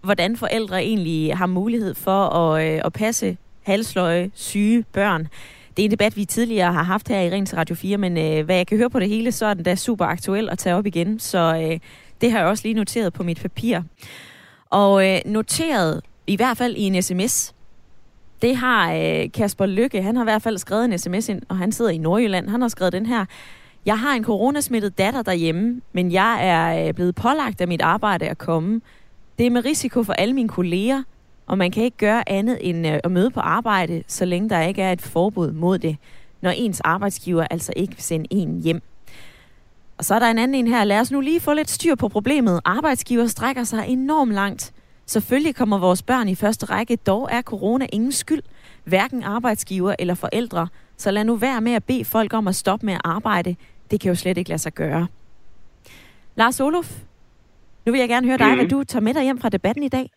[0.01, 5.27] hvordan forældre egentlig har mulighed for at, øh, at passe halsløje, syge børn.
[5.77, 8.45] Det er en debat, vi tidligere har haft her i Rens Radio 4, men øh,
[8.45, 10.75] hvad jeg kan høre på det hele, så er den da super aktuel at tage
[10.75, 11.19] op igen.
[11.19, 11.79] Så øh,
[12.21, 13.81] det har jeg også lige noteret på mit papir.
[14.69, 17.53] Og øh, noteret, i hvert fald i en sms,
[18.41, 21.57] det har øh, Kasper Lykke, han har i hvert fald skrevet en sms ind, og
[21.57, 22.49] han sidder i Nordjylland.
[22.49, 23.25] Han har skrevet den her.
[23.85, 28.27] Jeg har en coronasmittet datter derhjemme, men jeg er øh, blevet pålagt af mit arbejde
[28.27, 28.81] at komme.
[29.37, 31.03] Det er med risiko for alle mine kolleger,
[31.47, 34.61] og man kan ikke gøre andet end øh, at møde på arbejde, så længe der
[34.61, 35.97] ikke er et forbud mod det,
[36.41, 38.81] når ens arbejdsgiver altså ikke vil sende en hjem.
[39.97, 40.83] Og så er der en anden en her.
[40.83, 42.59] Lad os nu lige få lidt styr på problemet.
[42.65, 44.73] Arbejdsgiver strækker sig enormt langt
[45.09, 48.43] Selvfølgelig kommer vores børn i første række, dog er corona ingen skyld,
[48.83, 52.85] hverken arbejdsgiver eller forældre, så lad nu være med at bede folk om at stoppe
[52.85, 53.55] med at arbejde.
[53.91, 55.07] Det kan jo slet ikke lade sig gøre.
[56.35, 56.89] Lars Olof,
[57.85, 58.55] nu vil jeg gerne høre dig, mm.
[58.55, 60.09] hvad du tager med dig hjem fra debatten i dag.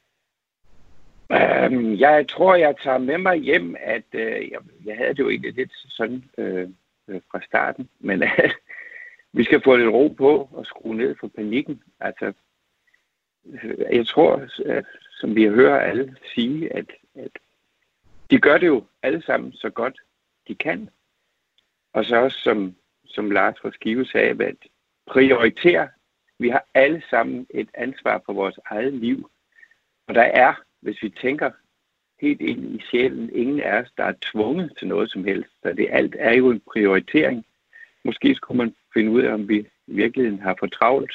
[1.30, 5.28] Um, jeg tror, jeg tager med mig hjem, at uh, jeg, jeg havde det jo
[5.30, 8.50] egentlig lidt sådan uh, fra starten, men uh,
[9.38, 11.82] vi skal få lidt ro på og skrue ned for panikken.
[12.00, 12.32] Altså,
[13.92, 17.30] jeg tror, at, som vi hører alle sige, at, at
[18.30, 20.00] de gør det jo alle sammen så godt,
[20.48, 20.90] de kan.
[21.92, 22.74] Og så også, som,
[23.04, 24.56] som Lars fra Skive sagde, at
[25.06, 25.88] prioritere.
[26.38, 29.30] Vi har alle sammen et ansvar for vores eget liv.
[30.06, 31.50] Og der er, hvis vi tænker
[32.20, 35.50] helt ind i sjælen, ingen af os, der er tvunget til noget som helst.
[35.62, 37.46] Så det alt er jo en prioritering.
[38.04, 41.12] Måske skulle man finde ud af, om vi i virkeligheden har for travlt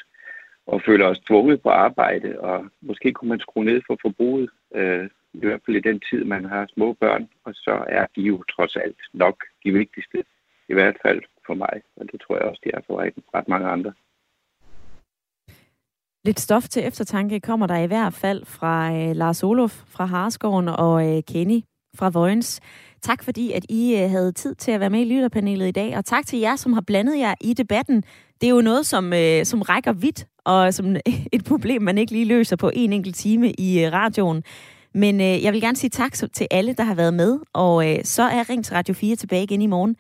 [0.68, 5.10] og føler os tvunget på arbejde, og måske kunne man skrue ned for forbruget, øh,
[5.34, 8.44] i hvert fald i den tid, man har små børn, og så er de jo
[8.44, 10.24] trods alt nok de vigtigste,
[10.70, 12.96] i hvert fald for mig, og det tror jeg også, de er for
[13.36, 13.94] ret mange andre.
[16.26, 20.68] Lidt stof til eftertanke kommer der i hvert fald fra øh, Lars Olof fra Harskoven
[20.68, 21.62] og øh, Kenny
[21.96, 22.62] fra Vojens.
[23.02, 25.98] Tak fordi, at I øh, havde tid til at være med i lytterpanelet i dag,
[25.98, 28.04] og tak til jer, som har blandet jer i debatten.
[28.42, 30.96] Det er jo noget, som, øh, som rækker vidt, og som
[31.34, 34.44] et problem, man ikke lige løser på en enkelt time i øh, radioen.
[34.94, 38.00] Men øh, jeg vil gerne sige tak til alle, der har været med, og øh,
[38.04, 39.96] så er Rings Radio 4 tilbage igen i morgen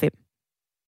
[0.00, 0.27] 9.05.